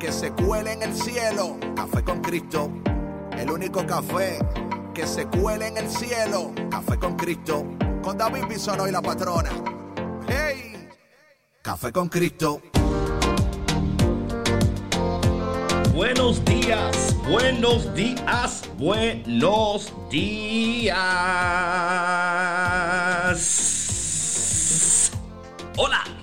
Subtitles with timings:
[0.00, 1.58] que se cuele en el cielo.
[1.76, 2.70] Café con Cristo,
[3.36, 4.38] el único café
[4.94, 6.52] que se cuele en el cielo.
[6.70, 7.66] Café con Cristo,
[8.02, 9.50] con David Bisono y la patrona.
[10.26, 10.88] ¡Hey!
[11.60, 12.62] Café con Cristo.
[15.94, 20.96] Buenos días, buenos días, buenos días.
[25.76, 26.19] Hola.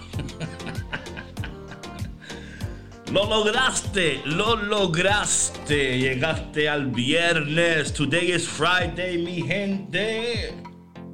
[3.11, 5.97] Lo lograste, lo lograste.
[5.97, 7.93] Llegaste al viernes.
[7.93, 10.53] Today is Friday, mi gente.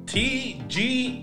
[0.04, 1.22] TGI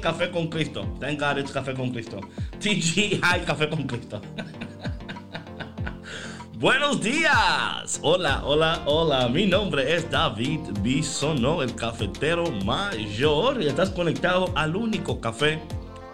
[0.00, 0.86] Café con Cristo.
[0.98, 2.22] Thank God it's Café con Cristo.
[2.58, 4.22] TGI Café con Cristo.
[6.58, 8.00] Buenos días.
[8.00, 9.28] Hola, hola, hola.
[9.28, 13.62] Mi nombre es David Bisono, el cafetero mayor.
[13.62, 15.60] Y estás conectado al único café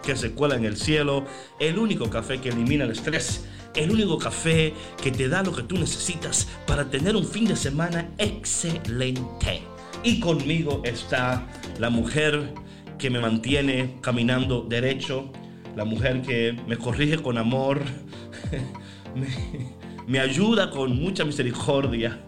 [0.03, 1.23] que se cuela en el cielo,
[1.57, 5.63] el único café que elimina el estrés el único café que te da lo que
[5.63, 9.63] tú necesitas para tener un fin de semana excelente.
[10.03, 11.47] Y conmigo está
[11.79, 12.53] la mujer
[12.97, 15.31] que me mantiene caminando derecho,
[15.75, 17.81] la mujer que me corrige con amor,
[20.07, 22.19] me, ayuda con mucha misericordia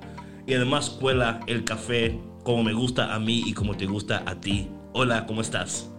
[0.47, 4.39] y además cuela el café como me gusta a mí y como te gusta a
[4.39, 4.69] ti.
[4.93, 5.91] Hola, ¿cómo estás?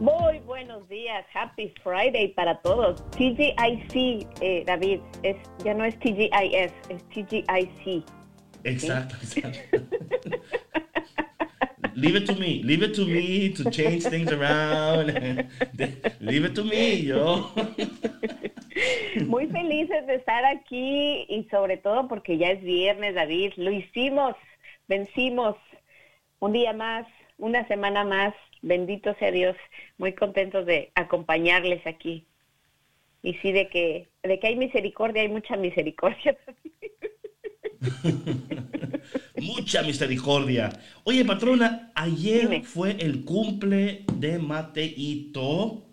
[0.00, 0.40] Muy
[0.86, 3.02] buenos días, Happy Friday para todos.
[3.10, 8.04] TGIC, eh, David, es, ya no es TGIS, es TGIC.
[8.64, 9.58] Exacto, exacto.
[11.94, 15.08] leave it to me, leave it to me to change things around.
[16.20, 17.50] leave it to me, yo.
[19.26, 23.52] Muy felices de estar aquí y sobre todo porque ya es viernes, David.
[23.56, 24.34] Lo hicimos,
[24.88, 25.56] vencimos
[26.40, 27.06] un día más,
[27.38, 28.34] una semana más
[28.66, 29.54] Bendito sea Dios,
[29.96, 32.26] muy contentos de acompañarles aquí.
[33.22, 36.36] Y sí, de que, de que hay misericordia, hay mucha misericordia.
[39.40, 40.70] mucha misericordia.
[41.04, 45.84] Oye, patrona, ayer fue el cumple de Mateito.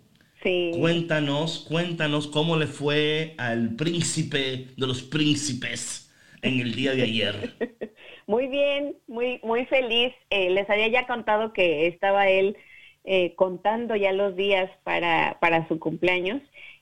[0.42, 0.72] Sí.
[0.76, 7.54] Cuéntanos, cuéntanos cómo le fue al príncipe de los príncipes en el día de ayer.
[8.26, 10.14] Muy bien, muy, muy feliz.
[10.30, 12.56] Eh, les había ya contado que estaba él
[13.04, 16.40] eh, contando ya los días para, para su cumpleaños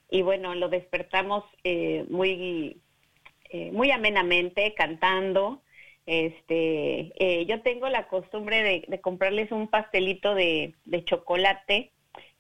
[0.08, 2.80] y bueno, lo despertamos eh, muy,
[3.72, 5.62] muy amenamente, cantando.
[6.06, 7.12] Este,
[7.46, 11.92] yo tengo la costumbre de, comprarles un pastelito de, chocolate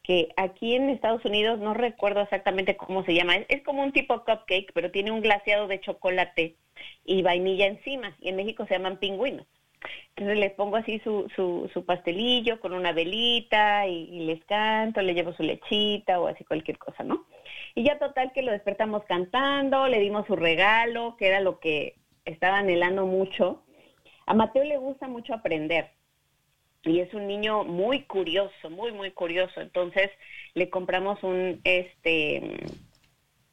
[0.02, 3.36] que aquí en Estados Unidos no recuerdo exactamente cómo se llama.
[3.48, 6.56] Es, como un tipo cupcake, pero tiene un glaseado de chocolate
[7.04, 8.16] y vainilla encima.
[8.20, 9.46] Y en México se llaman pingüinos.
[10.10, 15.14] Entonces les pongo así su, su, su pastelillo con una velita y, les canto, le
[15.14, 17.26] llevo su lechita o así cualquier cosa, ¿no?
[17.74, 21.96] Y ya total que lo despertamos cantando, le dimos su regalo, que era lo que
[22.24, 23.62] estaba anhelando mucho.
[24.26, 25.90] A Mateo le gusta mucho aprender
[26.84, 29.60] y es un niño muy curioso, muy, muy curioso.
[29.60, 30.10] Entonces
[30.54, 32.42] le compramos un, este,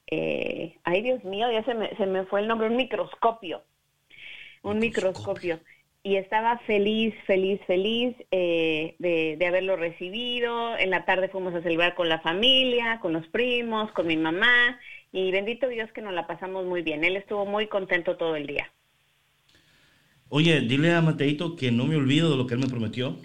[0.07, 3.63] eh, ay Dios mío, ya se me, se me fue el nombre, un microscopio,
[4.63, 5.59] un microscopio.
[6.01, 10.77] Y estaba feliz, feliz, feliz eh, de, de, haberlo recibido.
[10.77, 14.79] En la tarde fuimos a celebrar con la familia, con los primos, con mi mamá.
[15.11, 17.03] Y bendito Dios que nos la pasamos muy bien.
[17.03, 18.71] Él estuvo muy contento todo el día.
[20.29, 23.17] Oye, dile a Mateito que no me olvido de lo que él me prometió.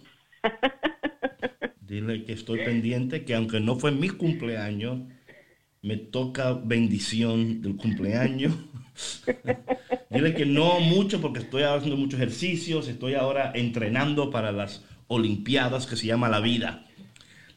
[1.81, 5.01] dile que estoy pendiente, que aunque no fue mi cumpleaños,
[5.83, 8.55] me toca bendición del cumpleaños.
[10.11, 15.87] Dile que no mucho porque estoy haciendo muchos ejercicios, estoy ahora entrenando para las Olimpiadas
[15.87, 16.87] que se llama la vida.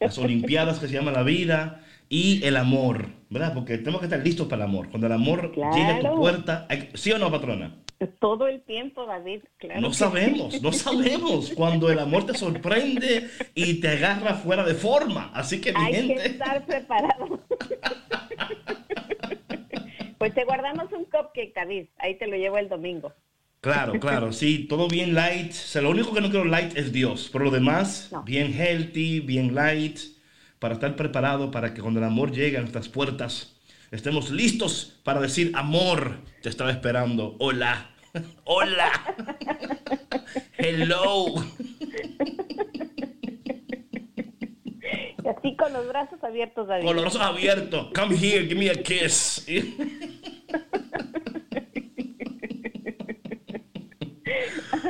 [0.02, 3.54] Las Olimpiadas que se llama la vida y el amor, ¿verdad?
[3.54, 4.90] Porque tenemos que estar listos para el amor.
[4.90, 7.76] Cuando el amor llega a tu puerta, ¿sí o no, patrona?
[8.20, 9.82] Todo el tiempo, David, claro.
[9.82, 15.32] No sabemos, no sabemos cuando el amor te sorprende y te agarra fuera de forma.
[15.34, 17.40] Así que, mi Hay que estar preparado.
[20.20, 21.88] pues te guardamos un cupcake, David.
[21.98, 23.14] Ahí te lo llevo el domingo.
[23.62, 25.54] Claro, claro, sí, todo bien light.
[25.76, 27.30] O lo único que no quiero light es Dios.
[27.30, 30.00] Por lo demás, bien healthy, bien light,
[30.60, 33.57] para estar preparado para que cuando el amor llegue a nuestras puertas,
[33.92, 37.92] estemos listos para decir amor, te estaba esperando, hola.
[38.46, 38.92] Hola.
[40.58, 41.36] Hello.
[45.24, 46.86] Y así con los brazos abiertos, David.
[46.86, 47.90] Con los brazos abiertos.
[47.94, 49.46] Come here, give me a kiss.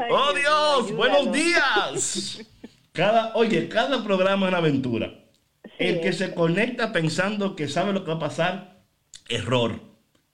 [0.09, 0.91] ¡Oh Dios!
[0.95, 2.45] ¡Buenos días!
[2.93, 5.11] Cada, oye, cada programa es una aventura.
[5.77, 8.76] El que se conecta pensando que sabe lo que va a pasar,
[9.29, 9.79] error,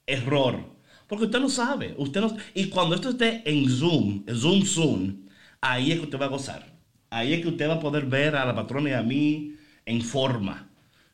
[0.05, 0.73] error.
[1.07, 5.27] Porque usted no sabe, usted no, y cuando esto esté en Zoom, Zoom Zoom,
[5.61, 6.73] ahí es que usted va a gozar.
[7.09, 9.55] Ahí es que usted va a poder ver a la patrona y a mí
[9.85, 10.69] en forma,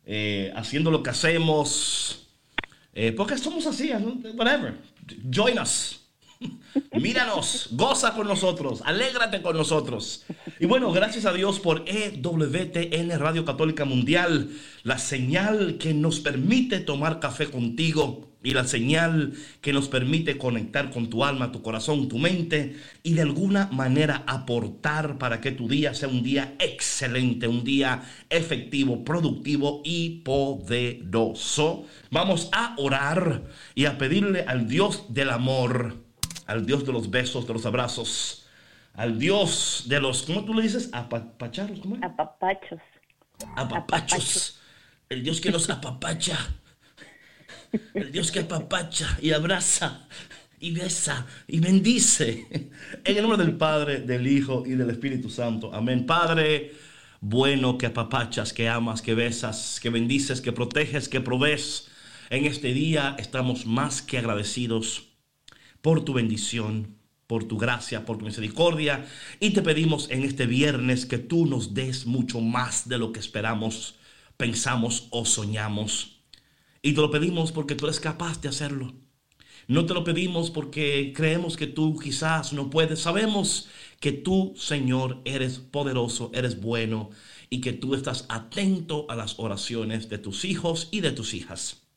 [0.06, 2.30] eh, haciendo lo que hacemos,
[2.94, 3.92] eh, porque somos así,
[4.36, 4.78] whatever.
[5.30, 6.09] Join us.
[6.94, 10.26] Míranos, goza con nosotros, alégrate con nosotros.
[10.60, 14.50] Y bueno, gracias a Dios por EWTN Radio Católica Mundial,
[14.84, 20.92] la señal que nos permite tomar café contigo y la señal que nos permite conectar
[20.92, 25.68] con tu alma, tu corazón, tu mente y de alguna manera aportar para que tu
[25.68, 31.86] día sea un día excelente, un día efectivo, productivo y poderoso.
[32.12, 33.44] Vamos a orar
[33.76, 36.09] y a pedirle al Dios del amor
[36.50, 38.48] al Dios de los besos, de los abrazos,
[38.96, 40.90] al Dios de los, ¿cómo tú le dices?
[40.92, 42.02] Apapacharos, ¿cómo es?
[42.02, 42.80] Apapachos.
[43.56, 44.60] Apapachos.
[45.10, 46.38] El Dios que nos apapacha.
[47.94, 50.08] El Dios que apapacha y abraza
[50.60, 52.48] y besa y bendice.
[53.04, 55.72] En el nombre del Padre, del Hijo y del Espíritu Santo.
[55.72, 56.08] Amén.
[56.08, 56.74] Padre,
[57.22, 61.92] bueno que apapachas, que amas, que besas, que bendices, que proteges, que provees.
[62.32, 65.09] En este día estamos más que agradecidos
[65.82, 66.98] por tu bendición,
[67.28, 69.06] por tu gracia, por tu misericordia.
[69.40, 73.20] Y te pedimos en este viernes que tú nos des mucho más de lo que
[73.20, 73.96] esperamos,
[74.38, 76.22] pensamos o soñamos.
[76.82, 78.94] Y te lo pedimos porque tú eres capaz de hacerlo.
[79.68, 83.02] No te lo pedimos porque creemos que tú quizás no puedes.
[83.02, 87.12] Sabemos que tú, Señor, eres poderoso, eres bueno
[87.52, 91.89] y que tú estás atento a las oraciones de tus hijos y de tus hijas.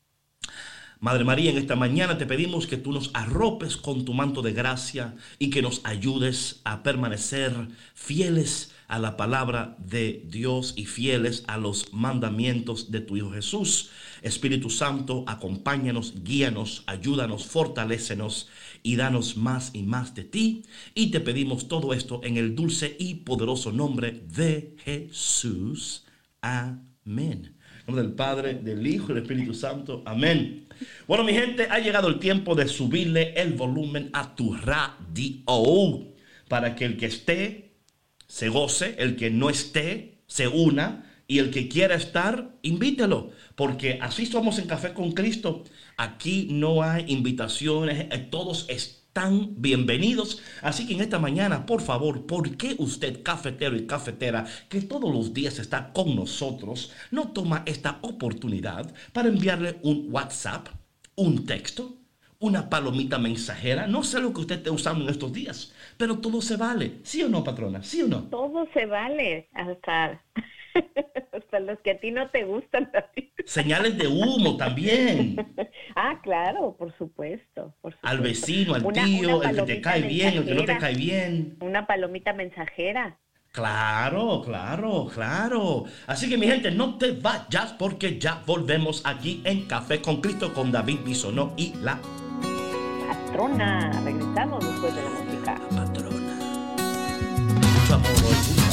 [1.02, 4.52] Madre María, en esta mañana te pedimos que tú nos arropes con tu manto de
[4.52, 7.52] gracia y que nos ayudes a permanecer
[7.92, 13.90] fieles a la palabra de Dios y fieles a los mandamientos de tu Hijo Jesús.
[14.22, 18.48] Espíritu Santo, acompáñanos, guíanos, ayúdanos, fortalécenos
[18.84, 20.62] y danos más y más de ti.
[20.94, 26.04] Y te pedimos todo esto en el dulce y poderoso nombre de Jesús.
[26.40, 27.56] Amén.
[27.82, 30.02] En nombre del Padre, del Hijo y del Espíritu Santo.
[30.06, 30.68] Amén.
[31.08, 36.06] Bueno, mi gente, ha llegado el tiempo de subirle el volumen a tu radio
[36.48, 37.72] para que el que esté
[38.28, 43.98] se goce, el que no esté se una y el que quiera estar, invítelo, porque
[44.00, 45.64] así somos en Café con Cristo.
[45.96, 49.01] Aquí no hay invitaciones, eh, todos están
[49.56, 50.42] bienvenidos.
[50.62, 55.12] Así que en esta mañana, por favor, ¿por qué usted, cafetero y cafetera, que todos
[55.12, 60.68] los días está con nosotros, no toma esta oportunidad para enviarle un WhatsApp,
[61.14, 61.96] un texto,
[62.38, 63.86] una palomita mensajera?
[63.86, 67.00] No sé lo que usted esté usando en estos días, pero todo se vale.
[67.02, 67.82] ¿Sí o no, patrona?
[67.82, 68.24] ¿Sí o no?
[68.24, 70.22] Todo se vale, hasta,
[71.32, 72.90] hasta los que a ti no te gustan.
[73.44, 75.36] Señales de humo también.
[75.96, 80.54] ah, claro, por supuesto, Al vecino, al tío, el que te cae bien, el que
[80.54, 81.56] no te cae bien.
[81.60, 83.18] Una palomita mensajera.
[83.52, 85.84] Claro, claro, claro.
[86.06, 90.54] Así que mi gente, no te vayas porque ya volvemos aquí en Café con Cristo
[90.54, 92.00] con David Bisonó y la
[93.06, 93.90] patrona.
[94.04, 95.54] Regresamos después de la música.
[95.68, 96.38] Patrona.
[97.60, 98.71] Mucho amor,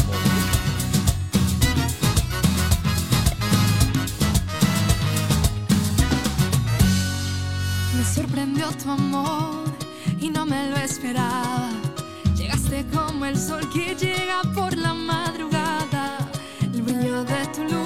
[8.68, 9.64] tu amor
[10.20, 11.70] y no me lo esperaba.
[12.36, 16.18] Llegaste como el sol que llega por la madrugada.
[16.62, 17.79] El brillo de tu luz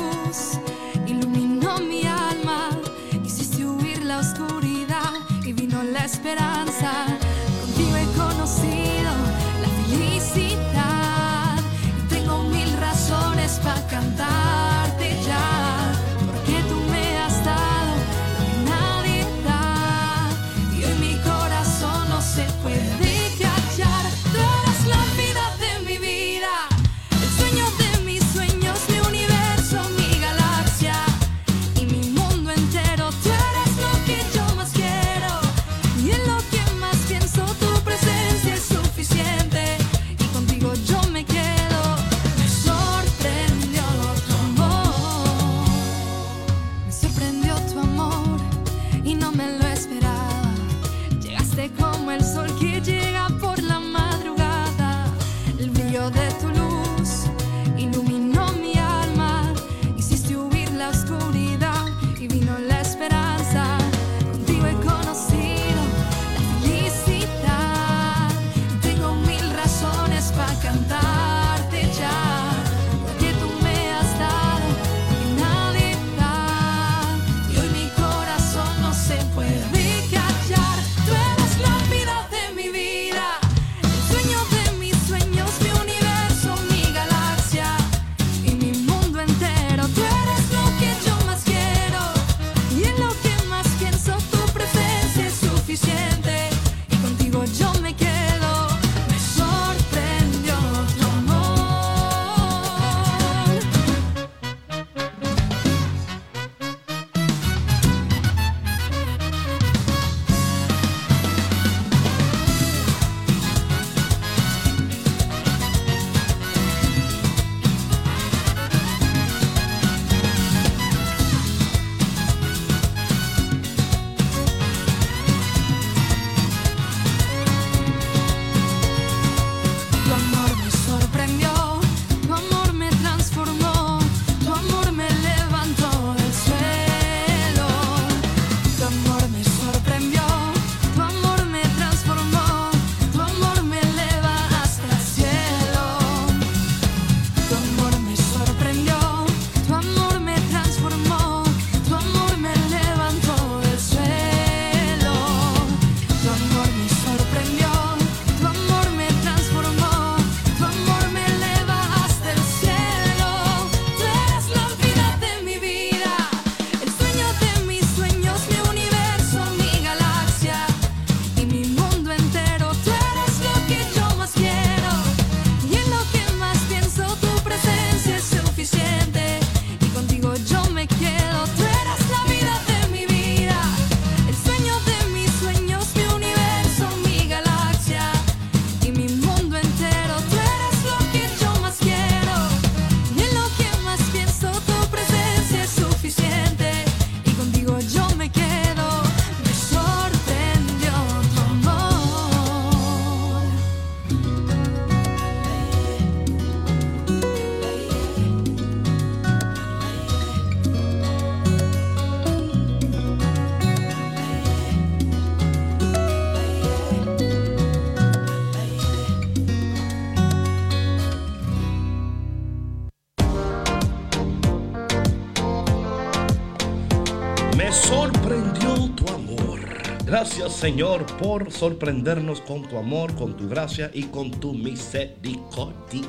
[230.63, 236.08] Señor, por sorprendernos con tu amor, con tu gracia y con tu misericordia.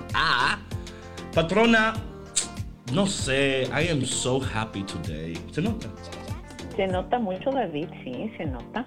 [1.34, 1.94] Patrona,
[2.92, 5.37] no sé, I am so happy today.
[5.50, 5.88] ¿Se nota?
[6.76, 8.87] Se nota mucho, David, sí, se nota.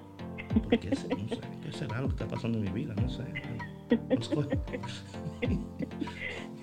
[0.69, 2.95] ¿Qué, no sé, ¿Qué será lo que está pasando en mi vida?
[3.01, 3.25] No sé.
[3.91, 4.47] No sé.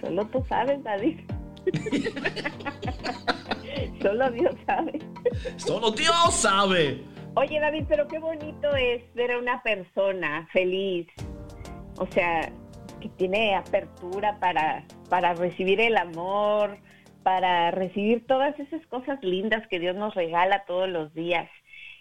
[0.00, 1.20] Solo tú sabes, David.
[4.00, 4.98] Solo Dios sabe.
[5.58, 7.04] Solo Dios sabe.
[7.36, 11.08] Oye, David, pero qué bonito es ver a una persona feliz.
[11.98, 12.52] O sea,
[13.00, 16.78] que tiene apertura para, para recibir el amor,
[17.24, 21.50] para recibir todas esas cosas lindas que Dios nos regala todos los días.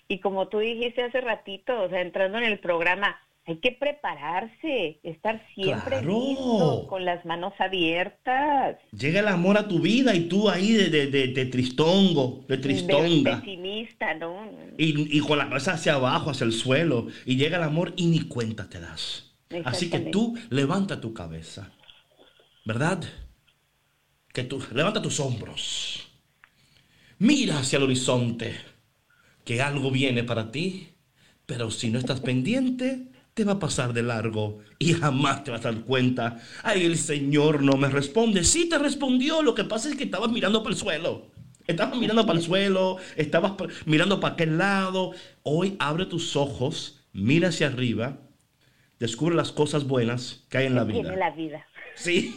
[0.07, 4.99] Y como tú dijiste hace ratito, o sea, entrando en el programa, hay que prepararse,
[5.03, 6.19] estar siempre Claro.
[6.29, 8.77] listo, con las manos abiertas.
[8.97, 12.57] Llega el amor a tu vida y tú ahí de, de, de- de tristongo, de
[12.57, 13.41] tristonga.
[13.41, 14.49] Pesimista, ¿no?
[14.77, 17.07] Y, y con la cabeza hacia abajo, hacia el suelo.
[17.25, 19.31] Y llega el amor y ni cuenta te das.
[19.65, 21.71] Así que tú levanta tu cabeza.
[22.65, 23.03] ¿Verdad?
[24.33, 26.07] Que tú levanta tus hombros.
[27.19, 28.55] Mira hacia el horizonte.
[29.43, 30.89] Que algo viene para ti.
[31.45, 35.65] Pero si no estás pendiente, te va a pasar de largo y jamás te vas
[35.65, 36.39] a dar cuenta.
[36.63, 38.43] Ay, el Señor no me responde.
[38.43, 39.41] Sí te respondió.
[39.41, 41.31] Lo que pasa es que estabas mirando para el suelo.
[41.65, 43.53] Estabas mirando para el suelo, estabas
[43.85, 45.11] mirando para aquel lado.
[45.43, 48.17] Hoy abre tus ojos, mira hacia arriba,
[48.99, 51.15] descubre las cosas buenas que hay en la Tiene vida.
[51.15, 51.65] la vida.
[51.95, 52.35] Sí.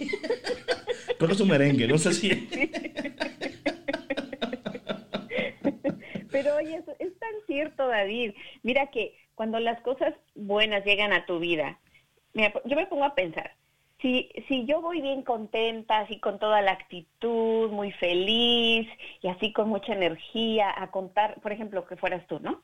[1.18, 2.28] Creo que es un merengue, no sé si.
[6.30, 8.32] Pero oye, es, es tan cierto, David.
[8.62, 11.78] Mira que cuando las cosas buenas llegan a tu vida,
[12.34, 13.52] mira, yo me pongo a pensar,
[14.02, 18.88] si, si yo voy bien contenta, así con toda la actitud, muy feliz
[19.22, 22.62] y así con mucha energía a contar, por ejemplo, que fueras tú, ¿no?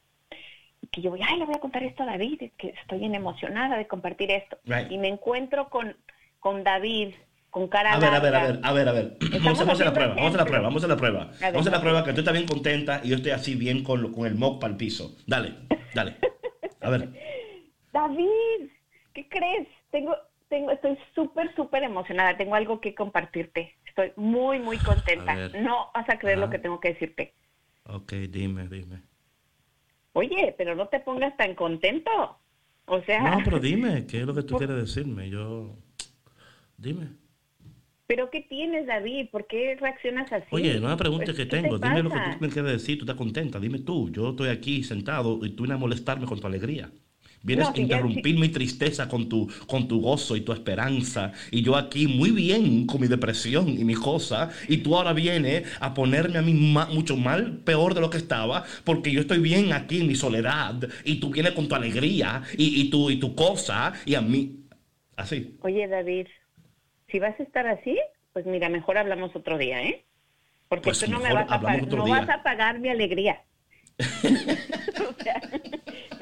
[0.91, 3.77] Que yo voy, ay, le voy a contar esto a David, que estoy bien emocionada
[3.79, 4.59] de compartir esto.
[4.65, 4.91] Right.
[4.91, 5.97] Y me encuentro con,
[6.41, 7.15] con David,
[7.51, 9.17] con cara A ver, a ver, a ver, a ver, a ver.
[9.43, 11.23] Vamos a hacer la prueba, vamos a la prueba, vamos a la prueba.
[11.23, 13.55] A ver, Vamos a la prueba que tú estás bien contenta y yo estoy así
[13.55, 15.17] bien con, lo- con el mock para el piso.
[15.27, 15.55] Dale,
[15.95, 16.17] dale.
[16.81, 17.09] A ver.
[17.93, 18.71] David,
[19.15, 19.69] ¿qué crees?
[19.91, 20.15] Tengo,
[20.49, 22.37] tengo, estoy súper, súper emocionada.
[22.37, 23.75] Tengo algo que compartirte.
[23.87, 25.35] Estoy muy, muy contenta.
[25.61, 26.53] No vas a creer lo Ajá.
[26.53, 27.35] que tengo que decirte.
[27.85, 29.03] Ok, dime, dime.
[30.15, 32.11] Oye, pero no te pongas tan contento.
[32.87, 35.29] O sea, No, pero dime, ¿qué es lo que tú Por- quieres decirme?
[35.31, 35.77] Yo.
[36.77, 37.09] Dime.
[38.15, 39.29] ¿Pero qué tienes, David?
[39.31, 40.47] ¿Por qué reaccionas así?
[40.51, 41.79] Oye, no me preguntes Pues, qué te tengo.
[41.79, 42.31] Dime lo que pasa?
[42.39, 42.99] tú me quieres decir.
[42.99, 43.59] Tú estás contenta.
[43.59, 44.11] Dime tú.
[44.11, 46.91] Yo estoy aquí sentado y tú vienes a molestarme con tu alegría.
[47.45, 50.53] Vienes No, a si ya- interrumpir mi tristeza con tu, con tu gozo y tu
[50.53, 51.33] esperanza.
[51.51, 54.51] Y yo aquí muy bien con mi depresión y mi cosa.
[54.69, 58.19] Y tú ahora vienes a ponerme a mí ma- mucho mal, peor de lo que
[58.19, 58.63] estaba.
[58.85, 60.89] Porque yo estoy bien aquí en mi soledad.
[61.05, 63.93] Y tú vienes con tu alegría y, y, tu, y tu cosa.
[64.07, 64.59] Y a mí.
[65.17, 65.57] Así.
[65.63, 66.27] Oye, David,
[67.13, 68.01] si vas a estar así,
[68.33, 70.03] pues mira, mejor hablamos otro día, ¿eh?
[70.69, 73.43] Porque Pues tú no me vas a, no vas a pagar mi alegría.
[73.99, 75.41] o sea,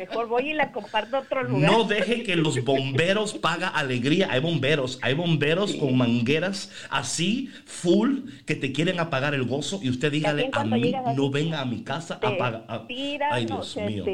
[0.01, 1.71] mejor voy y la comparto a otro lugar.
[1.71, 4.29] No deje que los bomberos paga alegría.
[4.31, 9.91] Hay bomberos, hay bomberos con mangueras así, full, que te quieren apagar el gozo y
[9.91, 12.65] usted dígale a mí, no venga a mi casa a te pagar.
[12.69, 12.87] a-
[13.31, 14.05] Ay, Dios mío.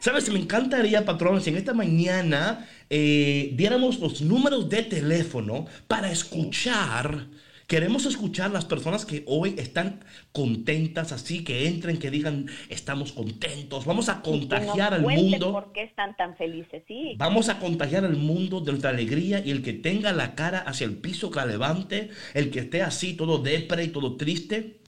[0.00, 0.30] ¿Sabes?
[0.32, 7.26] Me encantaría, patrón, si en esta mañana eh, diéramos los números de teléfono para escuchar.
[7.66, 13.84] Queremos escuchar las personas que hoy están contentas, así que entren, que digan, estamos contentos.
[13.84, 15.50] Vamos a contagiar al mundo.
[15.50, 16.84] ¿Por qué están tan felices?
[16.86, 17.16] Sí.
[17.18, 20.86] Vamos a contagiar al mundo de nuestra alegría y el que tenga la cara hacia
[20.86, 24.78] el piso que la levante, el que esté así todo depre y todo triste,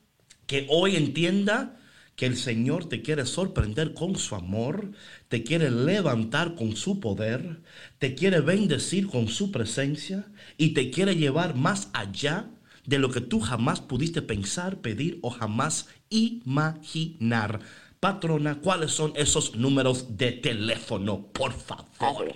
[0.47, 1.75] que hoy entienda
[2.15, 4.93] que el Señor te quiere sorprender con su amor,
[5.29, 7.61] te quiere levantar con su poder,
[7.99, 12.51] te quiere bendecir con su presencia y te quiere llevar más allá
[12.89, 17.61] de lo que tú jamás pudiste pensar, pedir o jamás imaginar.
[18.01, 22.33] Patrona, ¿cuáles son esos números de teléfono, por favor?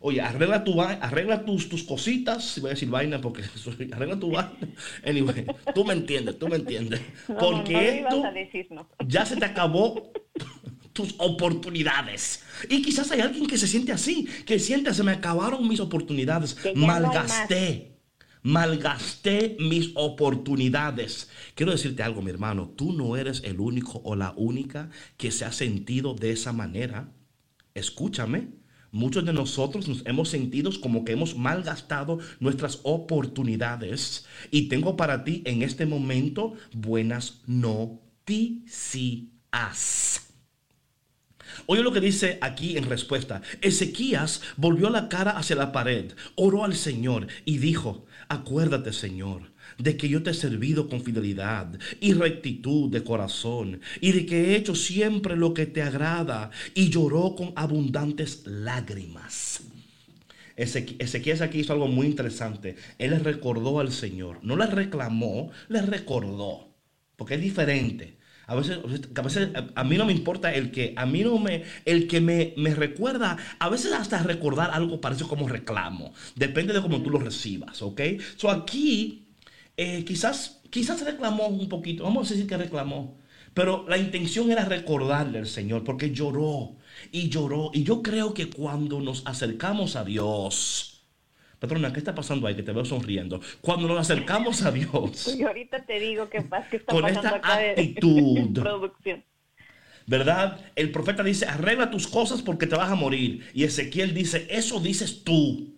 [0.00, 2.58] Oye, arregla, tu, arregla tus, tus cositas.
[2.60, 3.44] Voy a decir vaina porque
[3.92, 4.52] arregla tu vaina.
[5.06, 7.00] Anyway, tú me entiendes, tú me entiendes.
[7.40, 8.22] Porque esto
[9.06, 10.12] ya se te acabó
[10.92, 12.44] tus oportunidades.
[12.68, 16.58] Y quizás hay alguien que se siente así, que siente, se me acabaron mis oportunidades,
[16.74, 17.91] malgasté
[18.42, 21.30] malgasté mis oportunidades.
[21.54, 25.44] Quiero decirte algo, mi hermano, tú no eres el único o la única que se
[25.44, 27.12] ha sentido de esa manera.
[27.74, 28.60] Escúchame.
[28.90, 34.26] Muchos de nosotros nos hemos sentido como que hemos malgastado nuestras oportunidades.
[34.50, 38.02] Y tengo para ti en este momento buenas noticias.
[41.66, 43.40] Oye lo que dice aquí en respuesta.
[43.62, 49.96] Ezequías volvió la cara hacia la pared, oró al Señor y dijo, Acuérdate, Señor, de
[49.96, 54.56] que yo te he servido con fidelidad y rectitud de corazón, y de que he
[54.56, 59.62] hecho siempre lo que te agrada, y lloró con abundantes lágrimas.
[60.56, 62.76] Ezequiel aquí hizo algo muy interesante.
[62.98, 66.68] Él le recordó al Señor, no le reclamó, le recordó,
[67.16, 68.21] porque es diferente.
[68.46, 68.78] A veces,
[69.74, 72.74] a mí no me importa el que, a mí no me, el que me, me
[72.74, 76.12] recuerda, a veces hasta recordar algo parece como reclamo.
[76.34, 78.00] Depende de cómo tú lo recibas, ¿ok?
[78.36, 79.28] So aquí,
[79.76, 83.16] eh, quizás, quizás reclamó un poquito, vamos a decir que reclamó,
[83.54, 86.76] pero la intención era recordarle al Señor porque lloró
[87.10, 87.70] y lloró.
[87.72, 90.91] Y yo creo que cuando nos acercamos a Dios,
[91.62, 92.56] Patrona, ¿qué está pasando ahí?
[92.56, 93.40] Que te veo sonriendo.
[93.60, 95.32] Cuando nos acercamos a Dios.
[95.38, 98.48] Y ahorita te digo pasa, qué está con pasando esta acá actitud.
[98.48, 99.24] De, producción.
[100.08, 100.58] ¿Verdad?
[100.74, 103.48] El profeta dice, arregla tus cosas porque te vas a morir.
[103.54, 105.72] Y Ezequiel dice, eso dices tú.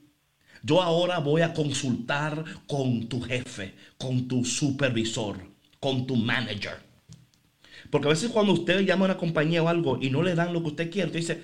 [0.62, 5.36] Yo ahora voy a consultar con tu jefe, con tu supervisor,
[5.80, 6.78] con tu manager.
[7.90, 10.54] Porque a veces cuando usted llama a una compañía o algo y no le dan
[10.54, 11.42] lo que usted quiere, usted dice,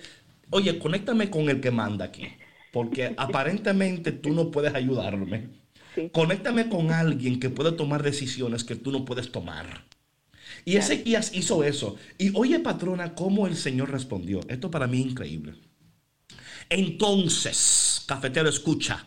[0.48, 2.26] oye, conéctame con el que manda aquí
[2.72, 5.48] porque aparentemente tú no puedes ayudarme.
[6.12, 9.84] Conéctame con alguien que pueda tomar decisiones que tú no puedes tomar.
[10.64, 11.96] Y Ezequías hizo eso.
[12.18, 14.40] Y oye, patrona, cómo el Señor respondió.
[14.48, 15.54] Esto para mí es increíble.
[16.68, 19.06] Entonces, cafetero, escucha.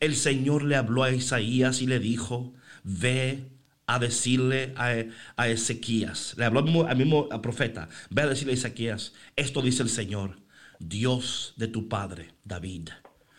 [0.00, 3.44] El Señor le habló a Isaías y le dijo, ve
[3.86, 9.12] a decirle a, Ezequías, le habló al mismo, al profeta, ve a decirle a Ezequías,
[9.36, 10.36] esto dice el Señor,
[10.78, 12.90] Dios de tu padre, David.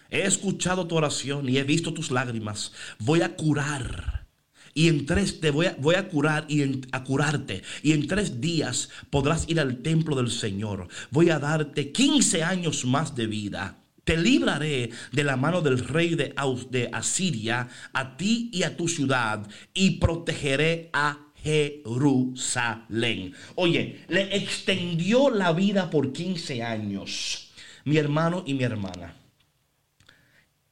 [0.10, 2.72] He escuchado tu oración y he visto tus lágrimas.
[3.00, 4.28] Voy a curar.
[4.74, 7.64] Y en tres te voy a, curar y a curarte.
[7.82, 10.88] Y en tres días podrás ir al templo del Señor.
[11.10, 13.80] Voy a darte 15 años más de vida.
[14.04, 16.34] Te libraré de la mano del rey de,
[16.70, 23.34] de Asiria, a ti y a tu ciudad, y protegeré a Jerusalén.
[23.56, 27.52] Oye, le extendió la vida por 15 años.
[27.86, 29.16] Mi hermano y mi hermana,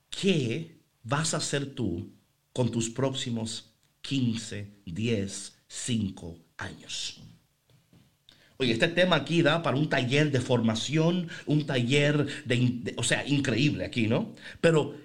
[0.10, 2.12] ¿qué vas a hacer tú
[2.52, 7.22] con tus próximos 15, 10, 5 años?
[8.58, 13.26] Oye, este tema aquí da para un taller de formación, un taller de, o sea,
[13.26, 14.36] increíble aquí, ¿no?
[14.60, 14.96] Pero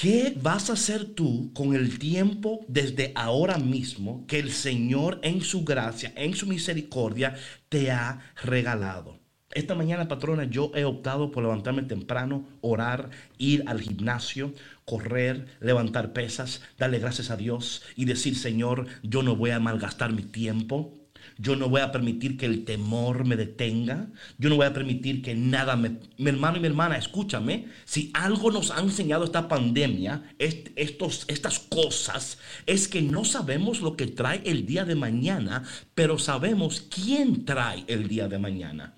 [0.00, 5.40] ¿Qué vas a hacer tú con el tiempo desde ahora mismo que el Señor en
[5.40, 7.36] su gracia, en su misericordia,
[7.68, 9.20] te ha regalado?
[9.52, 14.52] Esta mañana, patrona, yo he optado por levantarme temprano, orar, ir al gimnasio,
[14.84, 20.12] correr, levantar pesas, darle gracias a Dios y decir, Señor, yo no voy a malgastar
[20.12, 21.03] mi tiempo.
[21.38, 24.08] Yo no voy a permitir que el temor me detenga.
[24.38, 25.98] Yo no voy a permitir que nada me...
[26.18, 27.66] Mi hermano y mi hermana, escúchame.
[27.84, 33.96] Si algo nos ha enseñado esta pandemia, estos, estas cosas, es que no sabemos lo
[33.96, 38.94] que trae el día de mañana, pero sabemos quién trae el día de mañana.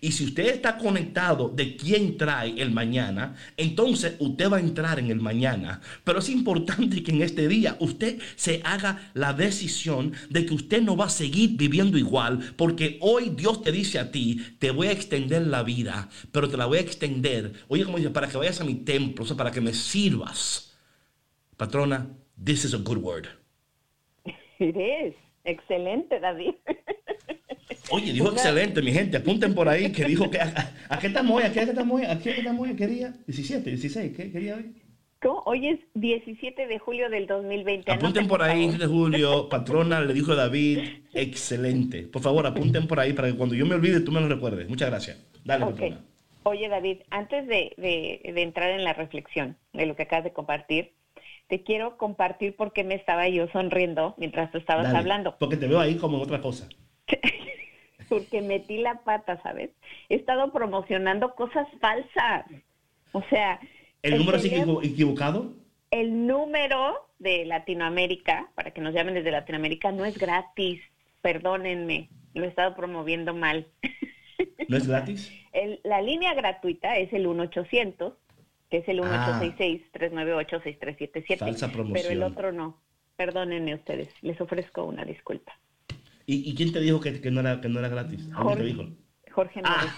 [0.00, 4.98] Y si usted está conectado de quién trae el mañana, entonces usted va a entrar
[4.98, 5.80] en el mañana.
[6.04, 10.82] Pero es importante que en este día usted se haga la decisión de que usted
[10.82, 14.88] no va a seguir viviendo igual, porque hoy Dios te dice a ti, te voy
[14.88, 18.38] a extender la vida, pero te la voy a extender, oye como dice, para que
[18.38, 20.76] vayas a mi templo, o sea, para que me sirvas.
[21.56, 22.06] Patrona,
[22.42, 23.28] this is a good word.
[24.58, 25.14] It is.
[25.44, 26.54] Excelente, David.
[27.92, 29.18] Oye, dijo excelente, mi gente.
[29.18, 30.38] Apunten por ahí que dijo que.
[30.40, 31.42] ¿A, qué estamos hoy?
[31.42, 32.06] ¿A qué estamos hoy?
[32.06, 32.74] ¿A qué estamos hoy?
[32.74, 33.12] ¿Qué día?
[33.26, 34.16] 17, 16.
[34.16, 34.72] ¿Qué, día hoy?
[35.20, 35.42] ¿Cómo?
[35.44, 37.92] Hoy es 17 de julio del 2020.
[37.92, 39.46] Apunten por ahí, de julio.
[39.50, 40.78] Patrona, le dijo David,
[41.12, 42.04] excelente.
[42.04, 44.70] Por favor, apunten por ahí para que cuando yo me olvide tú me lo recuerdes.
[44.70, 45.22] Muchas gracias.
[45.44, 46.00] Dale, patrona.
[46.44, 50.92] Oye, David, antes de, de, entrar en la reflexión de lo que acabas de compartir,
[51.46, 55.36] te quiero compartir por qué me estaba yo sonriendo mientras tú estabas hablando.
[55.38, 56.68] Porque te veo ahí como en otra cosa.
[58.08, 59.70] porque metí la pata, ¿sabes?
[60.08, 62.46] He estado promocionando cosas falsas.
[63.12, 63.60] O sea...
[64.02, 65.52] ¿El, número es equivocado?
[65.90, 70.80] El número de Latinoamérica, para que nos llamen desde Latinoamérica, no es gratis.
[71.20, 73.68] Perdónenme, lo he estado promoviendo mal.
[74.68, 75.32] ¿No es gratis?
[75.84, 78.14] la línea gratuita es el 1-800,
[78.70, 81.34] que es el 1866-398-6377.
[81.34, 81.38] Ah.
[81.38, 81.94] Falsa promoción.
[81.94, 82.80] Pero el otro no.
[83.16, 85.58] Perdónenme ustedes, les ofrezco una disculpa.
[86.26, 88.28] ¿Y, quién te dijo que, no era, que no era gratis?
[88.34, 88.84] Jorge, te dijo?
[89.32, 89.94] Jorge no ah.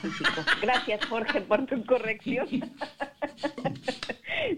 [0.63, 2.49] Gracias, Jorge, por tu corrección.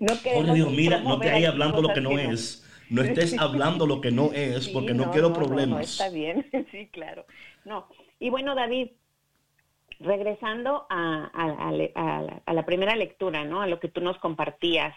[0.01, 2.63] no Jorge dijo, mira, no te ahí hablando lo que no, es.
[2.89, 5.91] No estés hablando lo que no es, porque no, quiero problemas.
[5.91, 7.27] está bien, sí, claro.
[7.65, 7.89] No.
[8.21, 8.91] Y bueno, David,
[9.99, 11.31] regresando a,
[12.45, 13.63] a, la primera lectura, ¿no?
[13.63, 14.95] A lo que tú nos compartías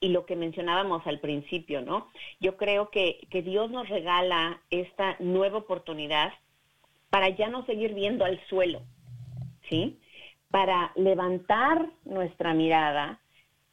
[0.00, 2.08] y lo que mencionábamos al principio, ¿no?
[2.40, 6.32] Yo creo que, que Dios nos regala esta nueva oportunidad
[7.10, 8.82] para ya no seguir viendo al suelo,
[9.68, 9.98] ¿sí?
[10.50, 13.20] Para levantar nuestra mirada,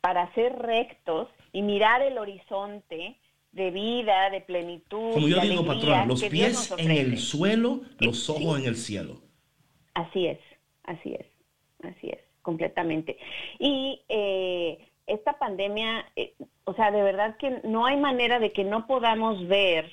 [0.01, 3.17] para ser rectos y mirar el horizonte
[3.53, 5.13] de vida, de plenitud.
[5.13, 9.21] Como yo digo, patrona, los pies en el suelo, los ojos en el cielo.
[9.93, 10.39] Así es,
[10.83, 11.25] así es,
[11.83, 13.17] así es, completamente.
[13.59, 16.33] Y eh, esta pandemia, eh,
[16.65, 19.91] o sea, de verdad que no hay manera de que no podamos ver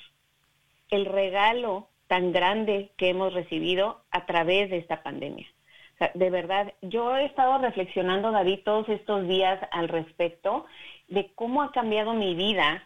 [0.89, 5.47] el regalo tan grande que hemos recibido a través de esta pandemia.
[5.95, 10.65] O sea, de verdad, yo he estado reflexionando, David, todos estos días al respecto
[11.07, 12.83] de cómo ha cambiado mi vida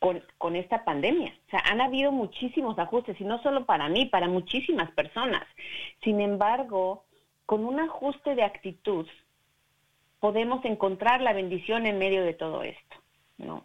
[0.00, 1.32] con, con, esta pandemia.
[1.46, 5.44] O sea, han habido muchísimos ajustes, y no solo para mí, para muchísimas personas.
[6.02, 7.04] Sin embargo,
[7.46, 9.06] con un ajuste de actitud,
[10.22, 12.96] podemos encontrar la bendición en medio de todo esto,
[13.38, 13.64] ¿no?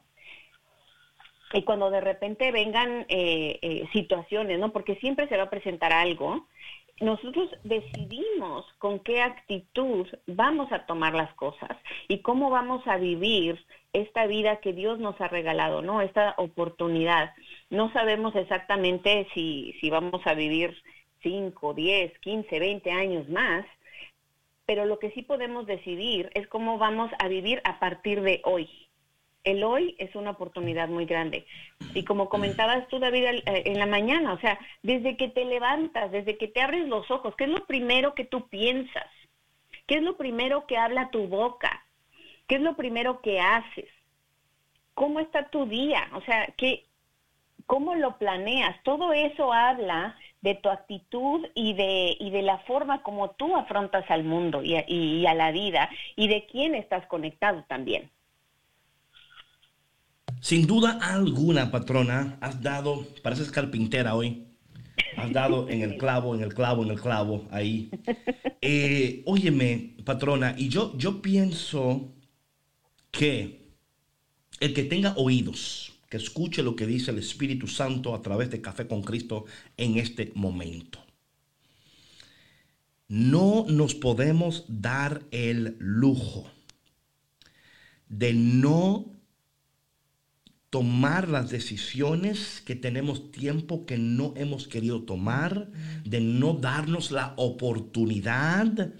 [1.53, 4.71] Y cuando de repente vengan eh, eh, situaciones, ¿no?
[4.71, 6.47] Porque siempre se va a presentar algo,
[6.99, 13.63] nosotros decidimos con qué actitud vamos a tomar las cosas y cómo vamos a vivir
[13.93, 16.01] esta vida que Dios nos ha regalado, ¿no?
[16.01, 17.35] Esta oportunidad.
[17.69, 20.75] No sabemos exactamente si, si vamos a vivir
[21.21, 23.63] 5, 10, 15, 20 años más,
[24.67, 28.69] pero lo que sí podemos decidir es cómo vamos a vivir a partir de hoy.
[29.45, 31.47] El hoy es una oportunidad muy grande.
[31.93, 36.11] Y como comentabas tú, David, eh, en la mañana, o sea, desde que te levantas,
[36.11, 39.09] desde que te abres los ojos, ¿qué es lo primero que tú piensas?
[39.85, 41.85] ¿Qué es lo primero que habla tu boca?
[42.45, 43.89] ¿Qué es lo primero que haces?
[44.95, 46.09] ¿Cómo está tu día?
[46.13, 46.83] O sea, ¿qué,
[47.67, 48.83] ¿cómo lo planeas?
[48.83, 54.05] Todo eso habla de tu actitud y de, y de la forma como tú afrontas
[54.09, 54.75] al mundo y
[55.25, 58.09] a, la vida y de quién estás conectado también.
[60.39, 64.47] Sin duda alguna, patrona, has dado, pareces carpintera hoy,
[65.17, 67.89] has dado en el clavo, en el clavo, en el clavo, ahí.
[68.61, 72.13] Eh, óyeme, patrona, y yo, yo pienso
[73.11, 73.67] que
[74.59, 78.61] el que tenga oídos, que escuche lo que dice el Espíritu Santo a través de
[78.61, 80.99] Café con Cristo en este momento.
[83.09, 86.49] No nos podemos dar el lujo
[88.09, 89.17] de no
[90.69, 95.71] tomar las decisiones que tenemos tiempo que no hemos querido tomar,
[96.03, 98.93] de no darnos la oportunidad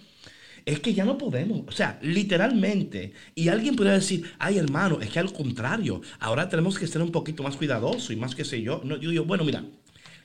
[0.68, 1.64] es que ya no podemos.
[1.66, 3.14] O sea, literalmente.
[3.36, 7.12] Y alguien podría decir, ay hermano, es que al contrario, ahora tenemos que ser un
[7.12, 8.82] poquito más cuidadosos y más que sé yo.
[8.84, 9.64] No, yo digo, bueno, mira,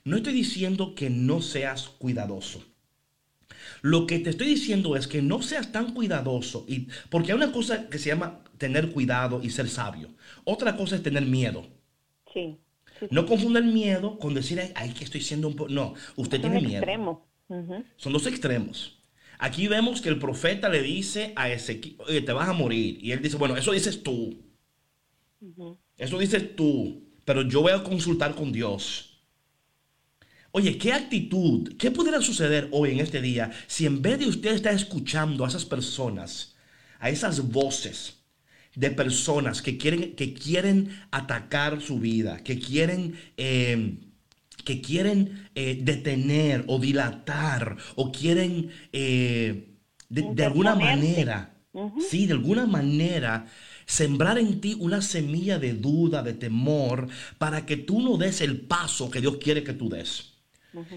[0.05, 2.65] No estoy diciendo que no seas cuidadoso.
[3.83, 7.53] Lo que te estoy diciendo es que no seas tan cuidadoso, y, porque hay una
[7.53, 10.09] cosa que se llama tener cuidado y ser sabio.
[10.45, 11.69] Otra cosa es tener miedo.
[12.33, 12.59] Sí.
[13.11, 15.71] No confunda el miedo con decir, ay, que estoy siendo un poco...
[15.71, 16.79] No, usted tiene miedo.
[16.79, 17.29] Extremo.
[17.97, 19.02] Son dos extremos.
[19.43, 22.99] Aquí vemos que el profeta le dice a Ezequiel, oye, te vas a morir.
[23.03, 24.41] Y él dice, bueno, eso dices tú.
[25.99, 29.19] Eso dices tú, pero yo voy a consultar con Dios.
[30.53, 34.53] Oye, ¿qué actitud, qué pudiera suceder hoy en este día si en vez de usted
[34.53, 36.55] estar escuchando a esas personas,
[37.01, 38.19] a esas voces
[38.77, 43.97] de personas que quieren, que quieren atacar su vida, que quieren, eh,
[44.65, 49.77] que quieren eh, detener o dilatar o quieren eh,
[50.09, 51.55] de, alguna manera,
[52.09, 53.47] sí, de alguna manera
[53.87, 58.61] sembrar en ti una semilla de duda, de temor, para que tú no des el
[58.61, 60.32] paso que Dios quiere que tú des.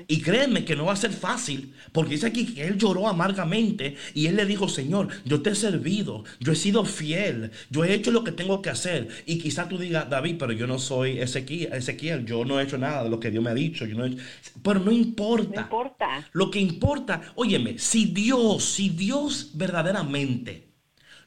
[0.07, 3.95] Y créeme que no va a ser fácil, porque dice aquí que él lloró amargamente
[4.13, 7.93] y él le dijo, Señor, yo te he servido, yo he sido fiel, yo he
[7.93, 9.09] hecho lo que tengo que hacer.
[9.25, 12.77] Y quizá tú digas, David, pero yo no soy Ezequiel, Ezequiel, yo no he hecho
[12.77, 13.85] nada de lo que Dios me ha dicho.
[13.85, 14.15] Yo no
[14.63, 15.55] Pero no importa.
[15.55, 16.29] No importa.
[16.31, 20.69] Lo que importa, óyeme, si Dios, si Dios verdaderamente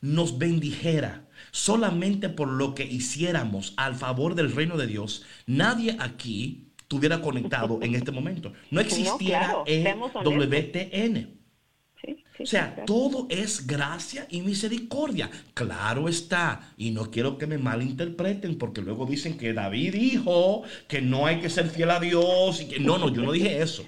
[0.01, 6.68] nos bendijera, solamente por lo que hiciéramos al favor del reino de Dios, nadie aquí
[6.89, 8.51] estuviera conectado en este momento.
[8.71, 9.59] No existiera
[10.25, 11.29] WTN.
[12.41, 15.31] o sea, todo es gracia y misericordia.
[15.53, 16.73] Claro está.
[16.79, 21.41] Y no quiero que me malinterpreten porque luego dicen que David dijo que no hay
[21.41, 22.63] que ser fiel a Dios.
[22.63, 22.81] Y que...
[22.81, 23.85] No, no, yo no dije eso.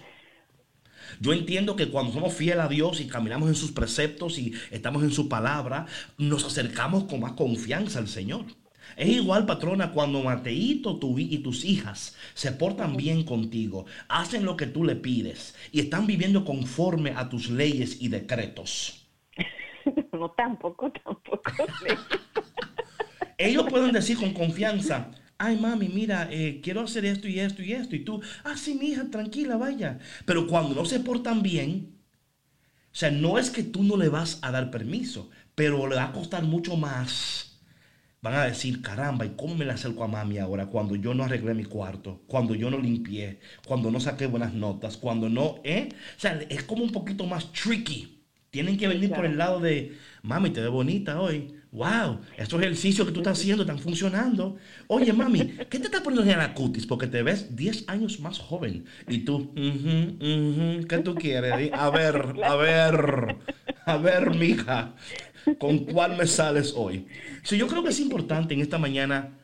[1.20, 5.02] Yo entiendo que cuando somos fieles a Dios y caminamos en sus preceptos y estamos
[5.04, 5.86] en su palabra,
[6.18, 8.44] nos acercamos con más confianza al Señor.
[8.96, 14.56] Es igual, patrona, cuando Mateito tú y tus hijas se portan bien contigo, hacen lo
[14.56, 18.96] que tú le pides y están viviendo conforme a tus leyes y decretos.
[20.12, 21.40] No, tampoco, tampoco.
[23.38, 27.72] Ellos pueden decir con confianza, ay mami, mira, eh, quiero hacer esto y esto y
[27.72, 27.96] esto.
[27.96, 29.98] Y tú, ah, sí, mi hija, tranquila, vaya.
[30.26, 31.98] Pero cuando no se portan bien,
[32.92, 36.04] o sea, no es que tú no le vas a dar permiso, pero le va
[36.04, 37.49] a costar mucho más
[38.22, 41.24] van a decir, caramba, ¿y cómo me le acerco a mami ahora cuando yo no
[41.24, 45.88] arreglé mi cuarto, cuando yo no limpié, cuando no saqué buenas notas, cuando no, ¿eh?
[46.16, 48.16] O sea, es como un poquito más tricky.
[48.50, 51.54] Tienen que venir por el lado de, mami, te ves bonita hoy.
[51.72, 54.56] Wow, estos ejercicios que tú estás haciendo están funcionando.
[54.88, 56.84] Oye, mami, ¿qué te estás poniendo en la cutis?
[56.84, 58.86] Porque te ves 10 años más joven.
[59.06, 61.70] Y tú, ¿qué tú quieres?
[61.72, 63.38] A ver, a ver,
[63.86, 64.94] a ver, mija.
[65.58, 67.06] ¿Con cuál me sales hoy?
[67.42, 69.38] Sí, yo creo que es importante en esta mañana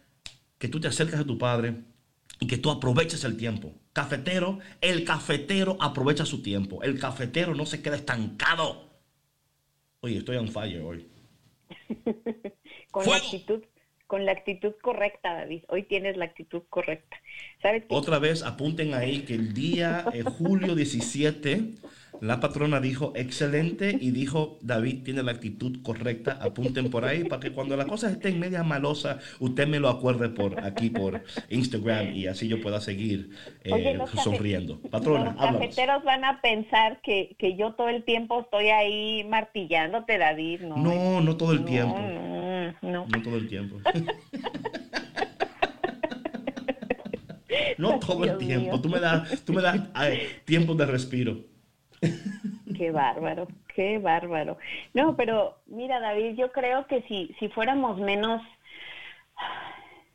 [0.58, 1.74] que tú te acerques a tu padre
[2.40, 3.74] y que tú aproveches el tiempo.
[3.92, 6.82] Cafetero, el cafetero aprovecha su tiempo.
[6.82, 8.90] El cafetero no se queda estancado.
[10.00, 11.06] Oye, estoy on fire hoy.
[12.90, 13.62] con la actitud
[14.06, 15.64] con la actitud correcta, David.
[15.68, 17.16] Hoy tienes la actitud correcta.
[17.60, 21.72] ¿Sabes Otra vez apunten ahí que el día eh, julio 17
[22.20, 26.38] la patrona dijo excelente y dijo David tiene la actitud correcta.
[26.40, 29.88] Apunten por ahí para que cuando la cosa esté en media malosa, usted me lo
[29.88, 33.30] acuerde por aquí por Instagram y así yo pueda seguir
[33.64, 34.80] eh, sonriendo.
[34.90, 40.62] Patrona, los cafeteros van a pensar que, yo todo el tiempo estoy ahí martillándote, David.
[40.62, 41.98] No, no, no todo el tiempo.
[42.82, 43.78] No, no todo el tiempo.
[47.78, 48.80] no todo el tiempo.
[48.80, 49.80] Tú me das, tú me das
[50.44, 51.55] tiempo de respiro.
[52.76, 54.58] Qué bárbaro, qué bárbaro.
[54.92, 58.42] No, pero mira, David, yo creo que si, si fuéramos menos,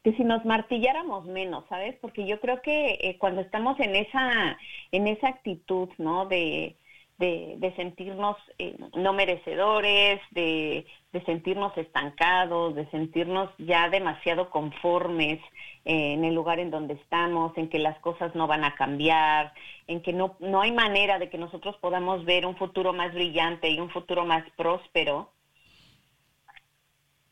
[0.04, 1.96] que si nos martilláramos menos, ¿sabes?
[2.02, 4.58] Porque yo creo que eh, cuando estamos en esa,
[4.92, 6.26] en esa actitud, ¿no?
[6.28, 6.76] De,
[7.22, 15.40] de, sentirnos eh, no merecedores, de, de, sentirnos estancados, de sentirnos ya demasiado conformes
[15.86, 19.54] eh, en el lugar en donde estamos, en que las cosas no van a cambiar,
[19.86, 23.70] en que no, no hay manera de que nosotros podamos ver un futuro más brillante
[23.70, 25.30] y un futuro más próspero.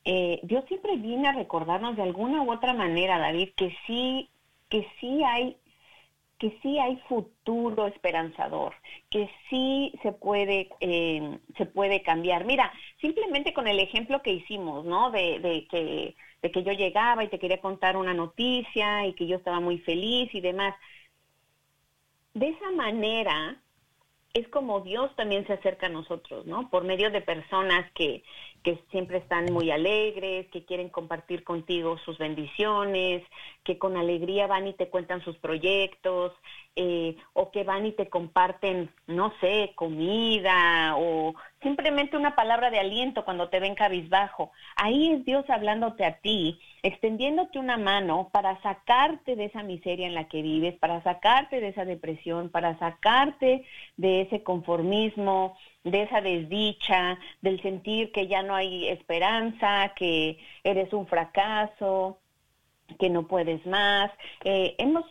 [0.05, 4.29] Eh, Dios siempre viene a recordarnos de alguna u otra manera, David, que sí,
[4.69, 5.57] que sí hay
[6.39, 8.73] que sí hay futuro esperanzador,
[9.11, 12.45] que sí se puede, eh, se puede cambiar.
[12.45, 12.71] Mira,
[13.01, 15.11] simplemente con el ejemplo que hicimos, ¿no?
[15.11, 19.27] De, de, que, de que yo llegaba y te quería contar una noticia y que
[19.27, 20.75] yo estaba muy feliz y demás.
[22.33, 23.61] De esa manera,
[24.33, 26.69] es como Dios también se acerca a nosotros, ¿no?
[26.69, 28.23] Por medio de personas que,
[28.63, 33.23] que siempre están muy alegres, que quieren compartir contigo sus bendiciones,
[33.63, 36.33] que con alegría van y te cuentan sus proyectos,
[36.75, 42.79] eh, o que van y te comparten, no sé, comida o simplemente una palabra de
[42.79, 44.51] aliento cuando te ven cabizbajo.
[44.75, 50.15] Ahí es Dios hablándote a ti, extendiéndote una mano para sacarte de esa miseria en
[50.15, 53.65] la que vives, para sacarte de esa depresión, para sacarte
[53.97, 60.91] de ese conformismo, de esa desdicha, del sentir que ya no hay esperanza, que eres
[60.93, 62.19] un fracaso,
[62.97, 64.11] que no puedes más.
[64.43, 65.05] Eh, hemos,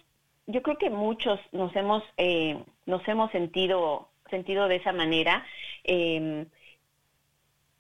[0.46, 5.44] yo creo que muchos nos hemos, eh, nos hemos sentido, sentido de esa manera,
[5.84, 6.46] em,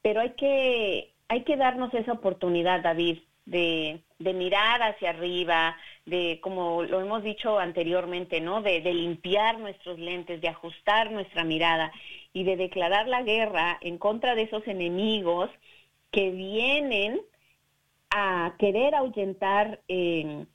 [0.02, 6.38] pero hay que, hay que darnos esa oportunidad, David, de, de, mirar hacia arriba, de,
[6.42, 8.62] como lo hemos dicho anteriormente, ¿no?
[8.62, 11.90] De, de, limpiar nuestros lentes, de ajustar nuestra mirada
[12.38, 15.50] y de declarar la guerra en contra de esos enemigos
[16.12, 17.20] que vienen
[18.10, 20.46] a querer ahuyentar eh,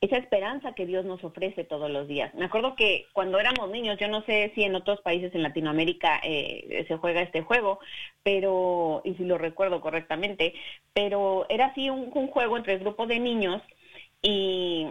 [0.00, 2.34] esa esperanza que Dios nos ofrece todos los días.
[2.34, 6.20] Me acuerdo que cuando éramos niños, yo no sé si en otros países en Latinoamérica
[6.24, 7.78] eh, se juega este juego,
[8.24, 10.54] pero, y si lo recuerdo correctamente,
[10.92, 13.62] pero era así un, juego entre grupos de niños
[14.22, 14.88] y,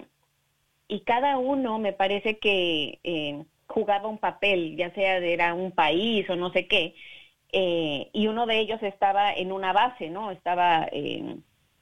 [0.88, 6.30] y cada uno me parece que eh, jugaba un papel, ya sea era un país
[6.30, 6.96] o no sé qué,
[7.52, 10.32] y uno de ellos estaba en una base, ¿no?
[10.32, 10.90] Estaba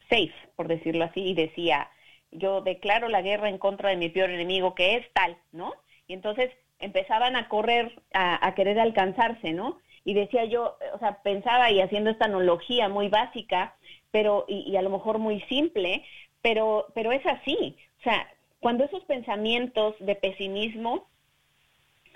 [0.09, 1.89] safe, por decirlo así, y decía,
[2.31, 5.73] yo declaro la guerra en contra de mi peor enemigo, que es tal, ¿no?
[6.07, 9.79] Y entonces empezaban a correr, a, querer alcanzarse, ¿no?
[10.03, 13.75] Y decía yo, o sea, pensaba y haciendo esta analogía muy básica,
[14.11, 16.03] pero, y, a lo mejor muy simple,
[16.41, 17.77] pero, pero es así.
[17.99, 18.27] O sea,
[18.59, 21.07] cuando esos pensamientos de pesimismo,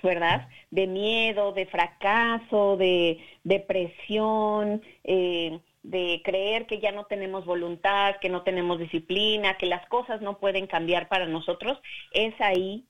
[0.03, 0.47] ¿verdad?
[0.71, 8.29] De miedo, de fracaso, de depresión, eh, de creer que ya no tenemos voluntad, que
[8.29, 11.79] no tenemos disciplina, que las cosas no pueden cambiar para nosotros,
[12.11, 12.85] es ahí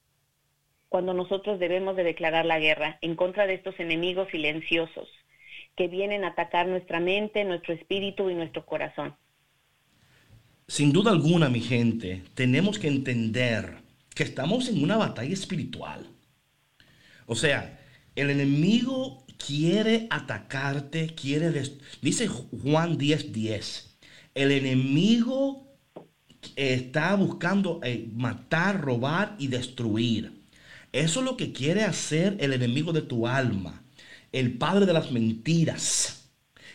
[0.89, 5.07] cuando nosotros debemos de declarar la guerra en contra de estos enemigos silenciosos
[5.75, 9.15] que vienen a atacar nuestra mente, nuestro espíritu y nuestro corazón.
[10.67, 13.77] Sin duda alguna, mi gente, tenemos que entender
[14.13, 16.07] que estamos en una batalla espiritual.
[17.27, 17.79] O sea,
[18.15, 21.51] el enemigo quiere atacarte, quiere...
[22.01, 23.97] Dice Juan 10:10, 10,
[24.33, 25.77] el enemigo
[26.55, 30.41] está buscando eh, matar, robar y destruir.
[30.93, 33.83] Eso es lo que quiere hacer el enemigo de tu alma,
[34.31, 36.31] el padre de las mentiras.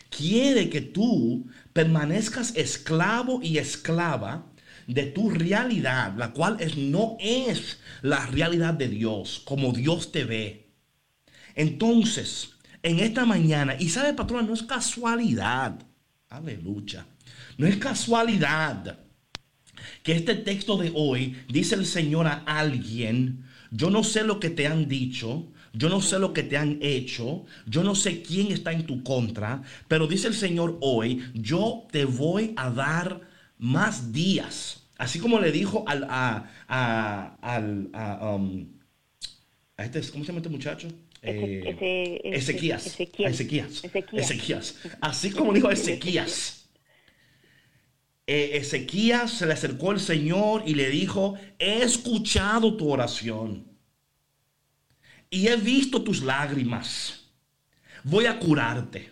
[0.09, 4.52] Quiere que tú permanezcas esclavo y esclava
[4.87, 10.23] de tu realidad, la cual es, no es la realidad de Dios, como Dios te
[10.23, 10.69] ve.
[11.55, 12.53] Entonces,
[12.83, 13.75] en esta mañana.
[13.79, 15.81] Y sabe, patrona, no es casualidad.
[16.29, 17.05] Aleluya.
[17.57, 18.99] No es casualidad
[20.03, 24.49] que este texto de hoy dice el Señor a alguien, yo no sé lo que
[24.49, 28.51] te han dicho, yo no sé lo que te han hecho, yo no sé quién
[28.51, 33.21] está en tu contra, pero dice el Señor hoy, yo te voy a dar
[33.63, 34.83] más días.
[34.97, 38.67] Así como le dijo al, a, a, al, a, um,
[39.77, 40.87] este, ¿cómo se llama este muchacho?
[41.21, 46.65] Eh, Ezequías, Ezequías, Ezequías, Así como dijo Ezequías.
[48.27, 53.65] Eh, Ezequías se le acercó al Señor y le dijo, he escuchado tu oración
[55.29, 57.29] y he visto tus lágrimas.
[58.03, 59.11] Voy a curarte.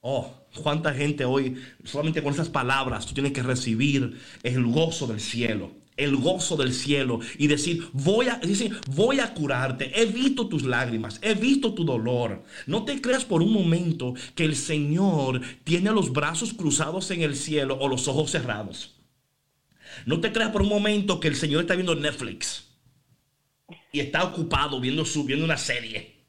[0.00, 5.20] Oh, cuánta gente hoy, solamente con esas palabras, tú tienes que recibir el gozo del
[5.20, 10.48] cielo el gozo del cielo y decir, voy a, decir, voy a curarte, he visto
[10.48, 12.44] tus lágrimas, he visto tu dolor.
[12.66, 17.36] No te creas por un momento que el Señor tiene los brazos cruzados en el
[17.36, 18.96] cielo o los ojos cerrados.
[20.06, 22.64] No te creas por un momento que el Señor está viendo Netflix
[23.92, 26.24] y está ocupado viendo, su, viendo una serie.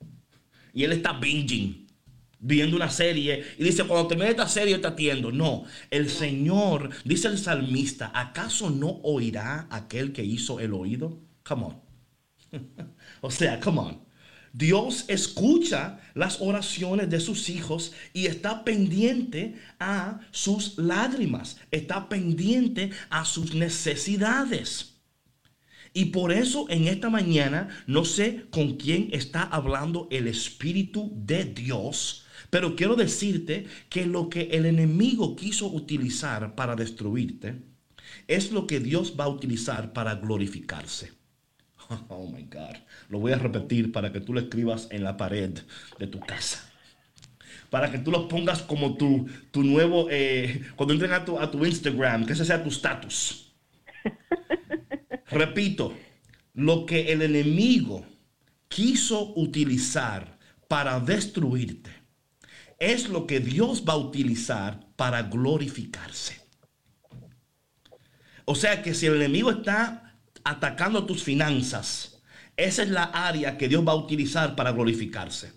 [0.73, 1.84] Y Él está binging
[2.45, 5.31] viendo una serie y dice, cuando termine esta serie te atiendo.
[5.31, 11.19] No, el Señor, dice el salmista, ¿acaso no oirá aquel que hizo el oído?
[11.43, 11.81] Come on.
[13.21, 14.05] o sea, come on.
[14.53, 22.91] Dios escucha las oraciones de sus hijos y está pendiente a sus lágrimas, está pendiente
[23.09, 24.93] a sus necesidades.
[25.93, 31.45] Y por eso en esta mañana no sé con quién está hablando el Espíritu de
[31.45, 32.24] Dios,
[32.55, 37.55] pero quiero decirte que lo que el enemigo quiso utilizar para destruirte
[38.29, 41.11] es lo que Dios va a utilizar para glorificarse.
[42.07, 42.77] Oh my God.
[43.09, 45.51] Lo voy a repetir para que tú lo escribas en la pared
[45.99, 46.63] de tu casa.
[47.69, 51.51] Para que tú lo pongas como tu, tu nuevo, eh, cuando entren a tu, a
[51.51, 53.53] tu Instagram, que ese sea tu status.
[55.27, 55.93] Repito,
[56.53, 58.05] lo que el enemigo
[58.69, 60.39] quiso utilizar
[60.69, 61.94] para destruirte
[62.79, 66.41] es lo que Dios va a utilizar para glorificarse.
[68.45, 72.21] O sea que si el enemigo está atacando tus finanzas,
[72.55, 75.53] esa es la área que Dios va a utilizar para glorificarse.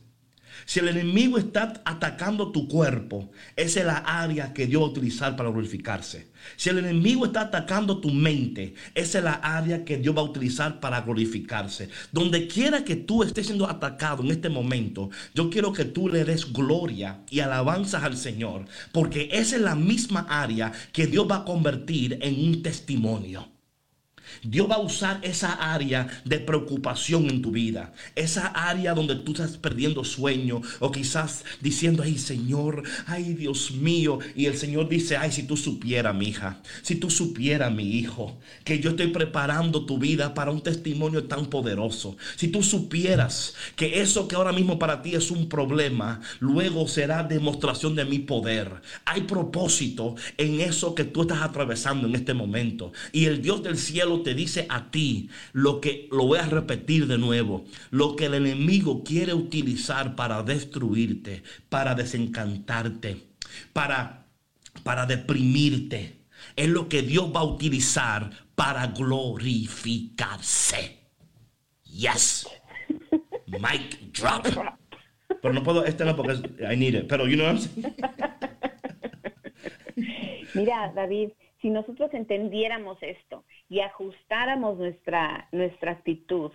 [0.67, 4.91] Si el enemigo está atacando tu cuerpo, esa es la área que Dios va a
[4.91, 6.29] utilizar para glorificarse.
[6.57, 10.25] Si el enemigo está atacando tu mente, esa es la área que Dios va a
[10.25, 11.89] utilizar para glorificarse.
[12.13, 16.25] Donde quiera que tú estés siendo atacado en este momento, yo quiero que tú le
[16.25, 21.37] des gloria y alabanzas al Señor, porque esa es la misma área que Dios va
[21.37, 23.58] a convertir en un testimonio.
[24.43, 27.93] Dios va a usar esa área de preocupación en tu vida.
[28.15, 34.19] Esa área donde tú estás perdiendo sueño o quizás diciendo, ay Señor, ay Dios mío.
[34.35, 38.39] Y el Señor dice, ay, si tú supieras, mi hija, si tú supieras, mi hijo,
[38.65, 42.17] que yo estoy preparando tu vida para un testimonio tan poderoso.
[42.37, 47.23] Si tú supieras que eso que ahora mismo para ti es un problema, luego será
[47.23, 48.71] demostración de mi poder.
[49.05, 52.93] Hay propósito en eso que tú estás atravesando en este momento.
[53.13, 57.07] Y el Dios del cielo te dice a ti lo que, lo voy a repetir
[57.07, 63.29] de nuevo, lo que el enemigo quiere utilizar para destruirte, para desencantarte,
[63.73, 64.27] para,
[64.83, 66.17] para deprimirte,
[66.57, 70.99] es lo que Dios va a utilizar para glorificarse.
[71.85, 72.47] Yes.
[73.47, 74.47] Mic drop.
[75.41, 77.07] Pero no puedo, este no porque I need it.
[77.09, 77.95] Pero you know what I'm saying?
[80.55, 81.31] Mira, David,
[81.61, 86.53] si nosotros entendiéramos esto y ajustáramos nuestra, nuestra actitud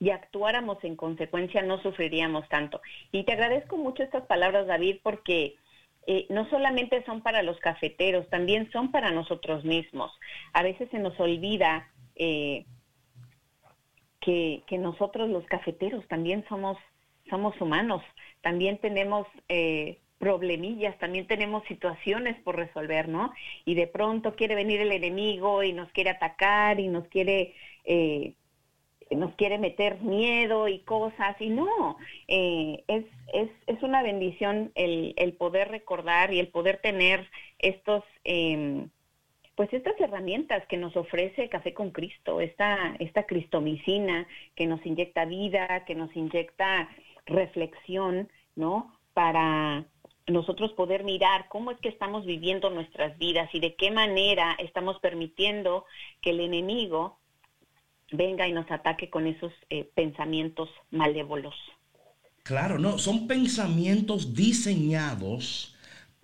[0.00, 2.80] y actuáramos en consecuencia, no sufriríamos tanto.
[3.12, 5.56] Y te agradezco mucho estas palabras, David, porque
[6.06, 10.12] eh, no solamente son para los cafeteros, también son para nosotros mismos.
[10.52, 12.64] A veces se nos olvida eh,
[14.20, 16.78] que, que, nosotros los cafeteros también somos,
[17.28, 18.02] somos humanos,
[18.40, 19.26] también tenemos...
[19.48, 23.32] Eh, problemillas, también tenemos situaciones por resolver, ¿no?
[23.64, 27.54] Y de pronto quiere venir el enemigo y nos quiere atacar y nos quiere,
[27.84, 28.34] eh,
[29.10, 31.96] nos quiere meter miedo y cosas, y no,
[32.26, 38.04] eh, es, es, es, una bendición el, el, poder recordar y el poder tener estos,
[38.24, 38.86] eh,
[39.54, 45.24] pues estas herramientas que nos ofrece Café con Cristo, esta, esta cristomicina que nos inyecta
[45.24, 46.88] vida, que nos inyecta
[47.26, 48.94] reflexión, ¿no?
[49.14, 49.84] Para,
[50.28, 54.98] nosotros poder mirar cómo es que estamos viviendo nuestras vidas y de qué manera estamos
[55.00, 55.84] permitiendo
[56.20, 57.18] que el enemigo
[58.12, 61.54] venga y nos ataque con esos eh, pensamientos malévolos.
[62.42, 65.76] Claro, no, son pensamientos diseñados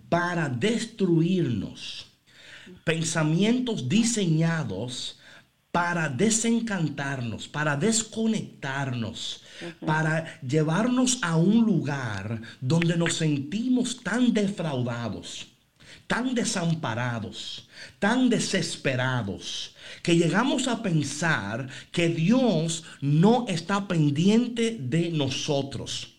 [0.09, 2.11] para destruirnos.
[2.83, 5.19] Pensamientos diseñados
[5.75, 9.41] para desencantarnos, para desconectarnos,
[9.85, 15.47] para llevarnos a un lugar donde nos sentimos tan defraudados,
[16.07, 17.67] tan desamparados,
[17.99, 26.14] tan desesperados, que llegamos a pensar que Dios no está pendiente de nosotros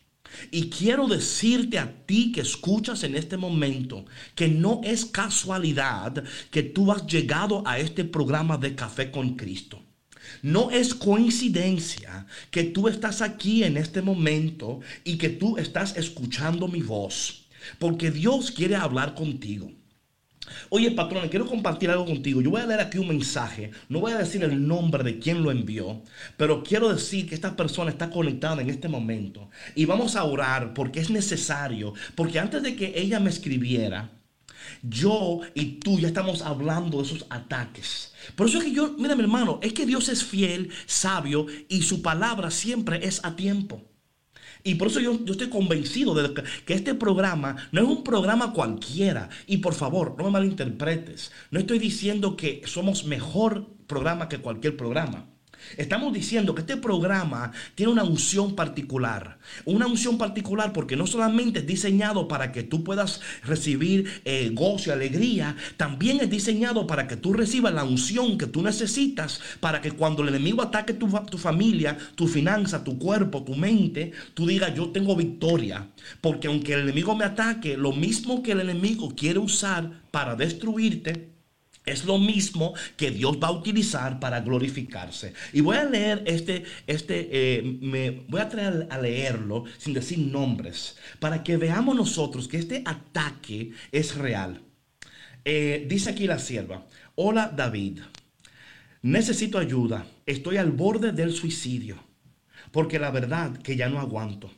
[0.51, 6.62] y quiero decirte a ti que escuchas en este momento que no es casualidad que
[6.62, 9.82] tú has llegado a este programa de Café con Cristo.
[10.43, 16.68] No es coincidencia que tú estás aquí en este momento y que tú estás escuchando
[16.68, 17.47] mi voz,
[17.78, 19.70] porque Dios quiere hablar contigo.
[20.69, 22.41] Oye, patrón, quiero compartir algo contigo.
[22.41, 23.71] Yo voy a leer aquí un mensaje.
[23.89, 26.03] No voy a decir el nombre de quien lo envió,
[26.37, 29.49] pero quiero decir que esta persona está conectada en este momento.
[29.75, 31.95] Y vamos a orar porque es necesario.
[32.15, 34.11] Porque antes de que ella me escribiera,
[34.83, 38.13] yo y tú ya estamos hablando de esos ataques.
[38.35, 41.83] Por eso es que yo, mira mi hermano, es que Dios es fiel, sabio y
[41.83, 43.83] su palabra siempre es a tiempo.
[44.67, 48.53] Y por eso yo, yo estoy convencido de que, este programa no es un programa
[48.53, 49.29] cualquiera.
[49.47, 51.31] Y por favor, no me malinterpretes.
[51.53, 55.29] No estoy diciendo que somos mejor programa que cualquier programa.
[55.77, 59.39] Estamos diciendo que este programa tiene una unción particular.
[59.64, 64.91] Una unción particular porque no solamente es diseñado para que tú puedas recibir eh, gozo
[64.91, 69.81] y alegría, también es diseñado para que tú recibas la unción que tú necesitas para
[69.81, 74.47] que cuando el enemigo ataque tu, tu familia, tu finanza, tu cuerpo, tu mente, tú
[74.47, 75.89] digas yo tengo victoria.
[76.21, 81.36] Porque aunque el enemigo me ataque, lo mismo que el enemigo quiere usar para destruirte,
[81.87, 85.32] es lo mismo que Dios va a utilizar para glorificarse.
[85.53, 90.18] Y voy a leer este, este, eh, me voy a traer a leerlo sin decir
[90.18, 94.62] nombres, para que veamos nosotros que este ataque es real.
[95.45, 96.84] Eh, dice aquí la sierva,
[97.14, 98.01] hola David,
[99.03, 102.03] necesito ayuda, estoy al borde del suicidio,
[102.72, 104.51] porque la verdad que ya no aguanto.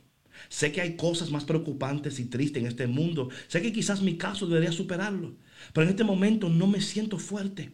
[0.49, 3.29] Sé que hay cosas más preocupantes y tristes en este mundo.
[3.49, 5.35] Sé que quizás mi caso debería superarlo.
[5.73, 7.73] Pero en este momento no me siento fuerte.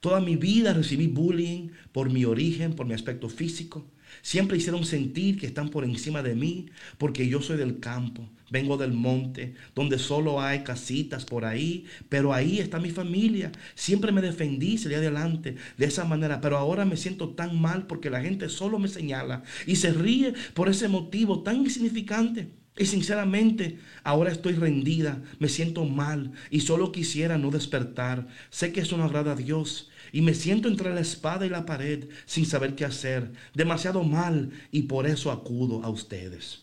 [0.00, 3.90] Toda mi vida recibí bullying por mi origen, por mi aspecto físico.
[4.22, 6.66] Siempre hicieron sentir que están por encima de mí
[6.98, 12.32] porque yo soy del campo, vengo del monte, donde solo hay casitas por ahí, pero
[12.32, 13.50] ahí está mi familia.
[13.74, 18.10] Siempre me defendí, salí adelante de esa manera, pero ahora me siento tan mal porque
[18.10, 22.48] la gente solo me señala y se ríe por ese motivo tan insignificante.
[22.76, 28.26] Y sinceramente, ahora estoy rendida, me siento mal y solo quisiera no despertar.
[28.50, 31.66] Sé que eso no agrada a Dios y me siento entre la espada y la
[31.66, 33.30] pared sin saber qué hacer.
[33.54, 36.62] Demasiado mal y por eso acudo a ustedes.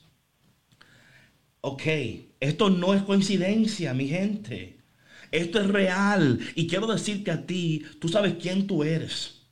[1.62, 1.84] Ok,
[2.42, 4.80] esto no es coincidencia, mi gente.
[5.32, 9.44] Esto es real y quiero decirte a ti, tú sabes quién tú eres.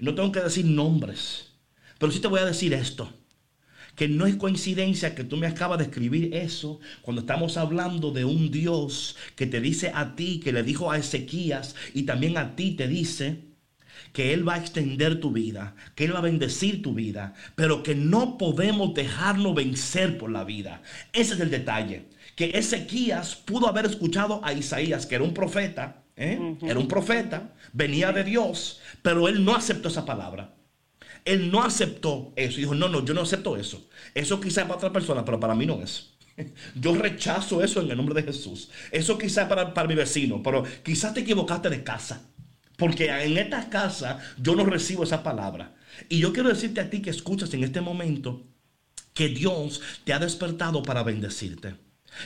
[0.00, 1.52] No tengo que decir nombres,
[1.98, 3.12] pero sí te voy a decir esto
[3.98, 8.24] que no es coincidencia que tú me acabas de escribir eso cuando estamos hablando de
[8.24, 12.54] un Dios que te dice a ti, que le dijo a Ezequías y también a
[12.54, 13.40] ti te dice
[14.12, 17.82] que Él va a extender tu vida, que Él va a bendecir tu vida, pero
[17.82, 20.80] que no podemos dejarnos vencer por la vida.
[21.12, 22.04] Ese es el detalle,
[22.36, 26.56] que Ezequías pudo haber escuchado a Isaías, que era un profeta, ¿eh?
[26.62, 30.54] era un profeta, venía de Dios, pero él no aceptó esa palabra.
[31.28, 32.56] Él no aceptó eso.
[32.56, 33.86] Dijo, no, no, yo no acepto eso.
[34.14, 36.14] Eso quizás para otra persona, pero para mí no es.
[36.74, 38.70] Yo rechazo eso en el nombre de Jesús.
[38.90, 42.30] Eso quizás para, para mi vecino, pero quizás te equivocaste de casa.
[42.76, 45.74] Porque en esta casa yo no recibo esa palabra.
[46.08, 48.46] Y yo quiero decirte a ti que escuchas en este momento
[49.14, 51.74] que Dios te ha despertado para bendecirte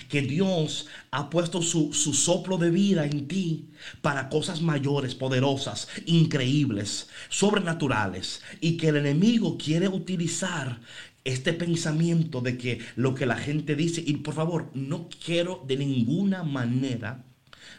[0.08, 3.70] que Dios ha puesto su, soplo de vida en ti
[4.00, 10.80] para cosas mayores, poderosas, increíbles, sobrenaturales, y que el enemigo quiere utilizar
[11.24, 15.76] este pensamiento de que lo que la gente dice, y por favor, no quiero de
[15.76, 17.24] ninguna manera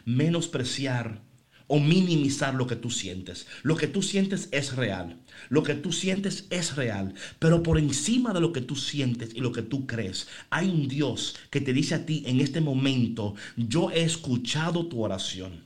[0.04, 1.20] menospreciar
[1.66, 3.46] o minimizar lo que tú sientes.
[3.62, 5.18] Lo que tú sientes es real.
[5.48, 7.14] Lo que tú sientes es real.
[7.38, 10.88] Pero por encima de lo que tú sientes y lo que tú crees, hay un
[10.88, 15.63] Dios que te dice a ti en este momento, yo he escuchado tu oración.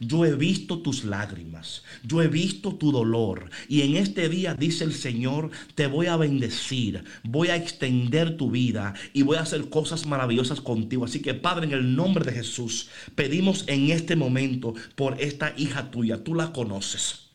[0.00, 4.84] Yo he visto tus lágrimas, yo he visto tu dolor y en este día dice
[4.84, 9.68] el Señor, te voy a bendecir, voy a extender tu vida y voy a hacer
[9.68, 11.04] cosas maravillosas contigo.
[11.04, 15.90] Así que Padre, en el nombre de Jesús, pedimos en este momento por esta hija
[15.90, 17.28] tuya, tú la conoces.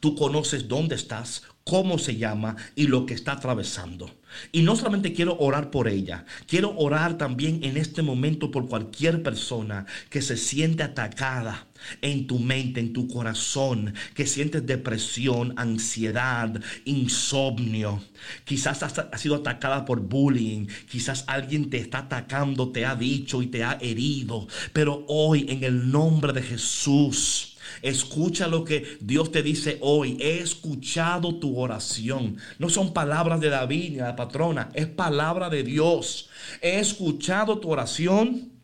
[0.00, 4.10] Tú conoces dónde estás, cómo se llama y lo que está atravesando.
[4.52, 9.22] Y no solamente quiero orar por ella, quiero orar también en este momento por cualquier
[9.22, 11.66] persona que se siente atacada
[12.02, 18.02] en tu mente, en tu corazón, que sientes depresión, ansiedad, insomnio.
[18.44, 23.46] Quizás has, sido atacada por bullying, quizás alguien te está atacando, te ha dicho y
[23.46, 29.42] te ha herido, pero hoy en el nombre de Jesús, Escucha lo que Dios te
[29.42, 30.16] dice hoy.
[30.20, 32.38] He escuchado tu oración.
[32.58, 36.28] No son palabras de David ni de la patrona, es palabra de Dios.
[36.60, 38.56] He escuchado tu oración.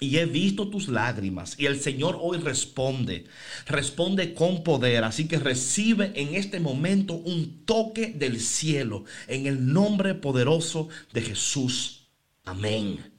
[0.00, 1.58] Y he visto tus lágrimas.
[1.58, 3.24] Y el Señor hoy responde.
[3.66, 5.02] Responde con poder.
[5.02, 9.04] Así que recibe en este momento un toque del cielo.
[9.26, 12.06] En el nombre poderoso de Jesús.
[12.44, 13.12] Amén.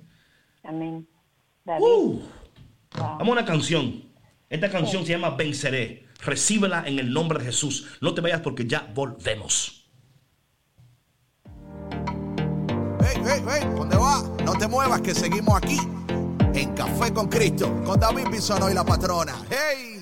[0.63, 1.05] Amén.
[1.65, 2.21] Uh.
[2.97, 4.08] Vamos a una canción.
[4.49, 6.07] Esta canción se llama Venceré.
[6.25, 7.87] Recíbela en el nombre de Jesús.
[8.01, 9.87] No te vayas porque ya volvemos.
[13.01, 14.23] Hey, hey, hey, ¿dónde va?
[14.43, 15.77] No te muevas que seguimos aquí
[16.55, 19.35] en Café con Cristo con David Bisono y la patrona.
[19.49, 19.98] Hey.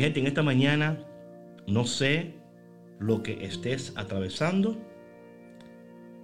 [0.00, 0.98] Mi gente, en esta mañana
[1.66, 2.32] no sé
[3.00, 4.78] lo que estés atravesando,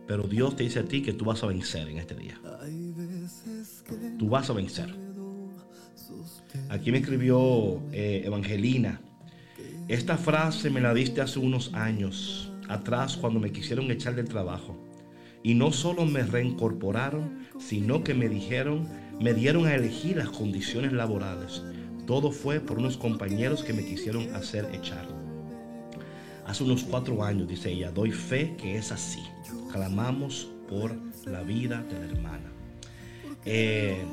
[0.06, 2.40] pero Dios te dice a ti que tú vas a vencer en este día.
[4.18, 4.94] Tú vas a vencer.
[6.70, 9.02] Aquí me escribió eh, Evangelina.
[9.88, 14.74] Esta frase me la diste hace unos años atrás cuando me quisieron echar del trabajo.
[15.42, 18.88] Y no solo me reincorporaron, sino que me dijeron,
[19.20, 21.62] me dieron a elegir las condiciones laborales.
[22.06, 25.06] Todo fue por unos compañeros que me quisieron hacer echar.
[26.46, 29.22] Hace unos cuatro años, dice ella, doy fe que es así.
[29.72, 32.52] Clamamos por la vida de la hermana.
[33.44, 34.04] Eh,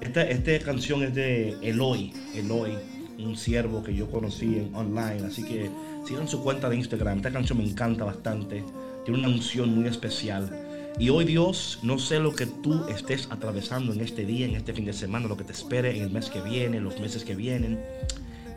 [0.00, 2.78] esta, esta canción es de Eloy, Eloy,
[3.18, 5.68] un siervo que yo conocí en online, así que
[6.06, 7.16] sigan su cuenta de Instagram.
[7.18, 8.64] Esta canción me encanta bastante,
[9.04, 10.67] tiene una unción muy especial.
[11.00, 14.72] Y hoy Dios, no sé lo que tú estés atravesando en este día, en este
[14.72, 17.36] fin de semana, lo que te espere en el mes que viene, los meses que
[17.36, 17.80] vienen,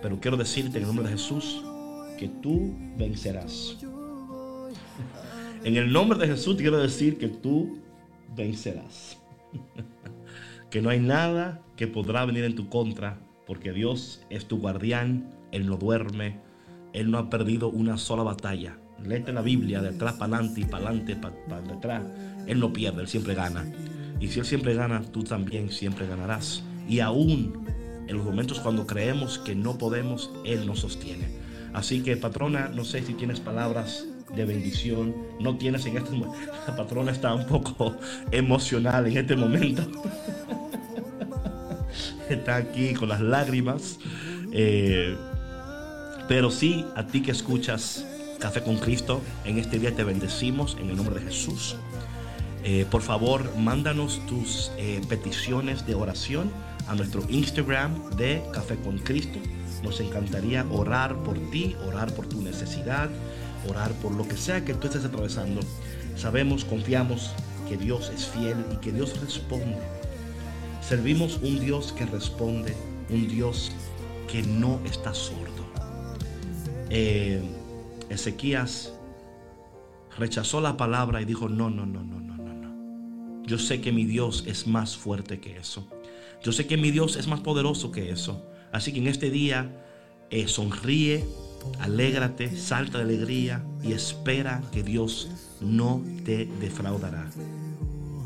[0.02, 1.62] pero quiero decirte en el nombre de Jesús
[2.18, 3.78] que tú vencerás.
[5.64, 7.78] En el nombre de Jesús quiero decir que tú
[8.36, 9.22] vencerás.
[10.72, 15.30] que no hay nada que podrá venir en tu contra, porque Dios es tu guardián,
[15.52, 16.39] Él no duerme,
[16.94, 18.80] Él no ha perdido una sola batalla.
[19.06, 22.04] Léete la Biblia de atrás para adelante y para adelante, para detrás.
[22.48, 23.66] Él no pierde, Él siempre gana.
[24.20, 26.64] Y si Él siempre gana, tú también siempre ganarás.
[26.88, 27.66] Y aún
[28.08, 31.28] en los momentos cuando creemos que no podemos, Él nos sostiene.
[31.74, 35.16] Así que patrona, no sé si tienes palabras de bendición.
[35.39, 36.38] No tienes en este momento.
[36.68, 37.96] La patrona está un poco
[38.32, 39.84] emocional en este momento.
[42.30, 44.00] está aquí con las lágrimas.
[44.52, 45.16] Eh,
[46.28, 48.06] pero sí, a ti que escuchas
[48.39, 51.76] Café con Cristo, en este día te bendecimos en el nombre de Jesús.
[52.64, 56.51] Eh, por favor, mándanos tus eh, peticiones de oración
[56.88, 59.39] a nuestro Instagram de Café con Cristo.
[59.84, 63.09] Nos encantaría orar por ti, orar por tu necesidad,
[63.68, 65.62] orar por lo que sea que tú estés atravesando.
[66.16, 67.32] Sabemos, confiamos
[67.68, 69.80] que Dios es fiel y que Dios responde.
[70.82, 72.76] Servimos un Dios que responde,
[73.09, 73.72] un Dios
[74.28, 75.66] que no está sordo.
[76.89, 77.41] Eh,
[78.09, 78.93] Ezequías
[80.18, 82.20] rechazó la palabra y dijo, no, no, no, no.
[83.46, 85.88] Yo sé que mi Dios es más fuerte que eso.
[86.44, 88.46] Yo sé que mi Dios es más poderoso que eso.
[88.72, 89.70] Así que en este día
[90.30, 91.26] eh, sonríe,
[91.80, 95.30] alégrate, salta de alegría y espera que Dios
[95.60, 97.30] no te defraudará.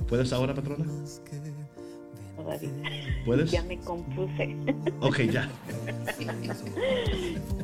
[0.07, 0.85] ¿Puedes ahora, patrona?
[3.25, 3.51] ¿Puedes?
[3.51, 4.55] Ya me compuse.
[5.01, 5.49] Ok, ya.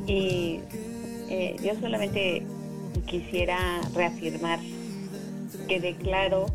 [0.08, 0.60] y
[1.30, 2.44] eh, yo solamente
[3.06, 4.60] quisiera reafirmar
[5.68, 6.48] que declaro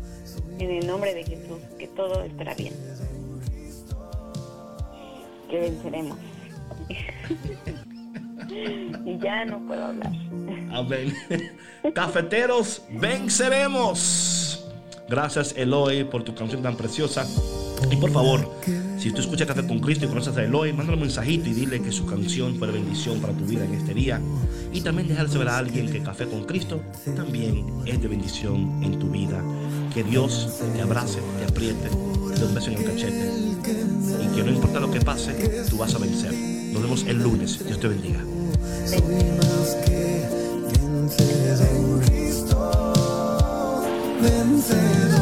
[0.59, 2.73] en el nombre de Jesús que todo estará bien.
[5.49, 6.17] Que venceremos.
[9.05, 10.11] y ya no puedo hablar.
[10.71, 11.13] Amén.
[11.93, 14.63] Cafeteros, venceremos.
[15.09, 17.25] Gracias Eloy por tu canción tan preciosa.
[17.89, 18.51] Y por favor,
[18.97, 21.81] si tú escuchas Café con Cristo y conoces a Eloy, mándale un mensajito y dile
[21.81, 24.19] que su canción fue bendición para tu vida en este día.
[24.73, 26.81] Y también dejar saber a alguien que Café con Cristo
[27.15, 29.43] también es de bendición en tu vida.
[29.93, 33.31] Que Dios te abrace, te apriete, te dé un en el cachete.
[34.23, 35.33] Y que no importa lo que pase,
[35.69, 36.33] tú vas a vencer.
[36.73, 37.63] Nos vemos el lunes.
[37.65, 38.19] Dios te bendiga.
[44.21, 45.16] Vencer.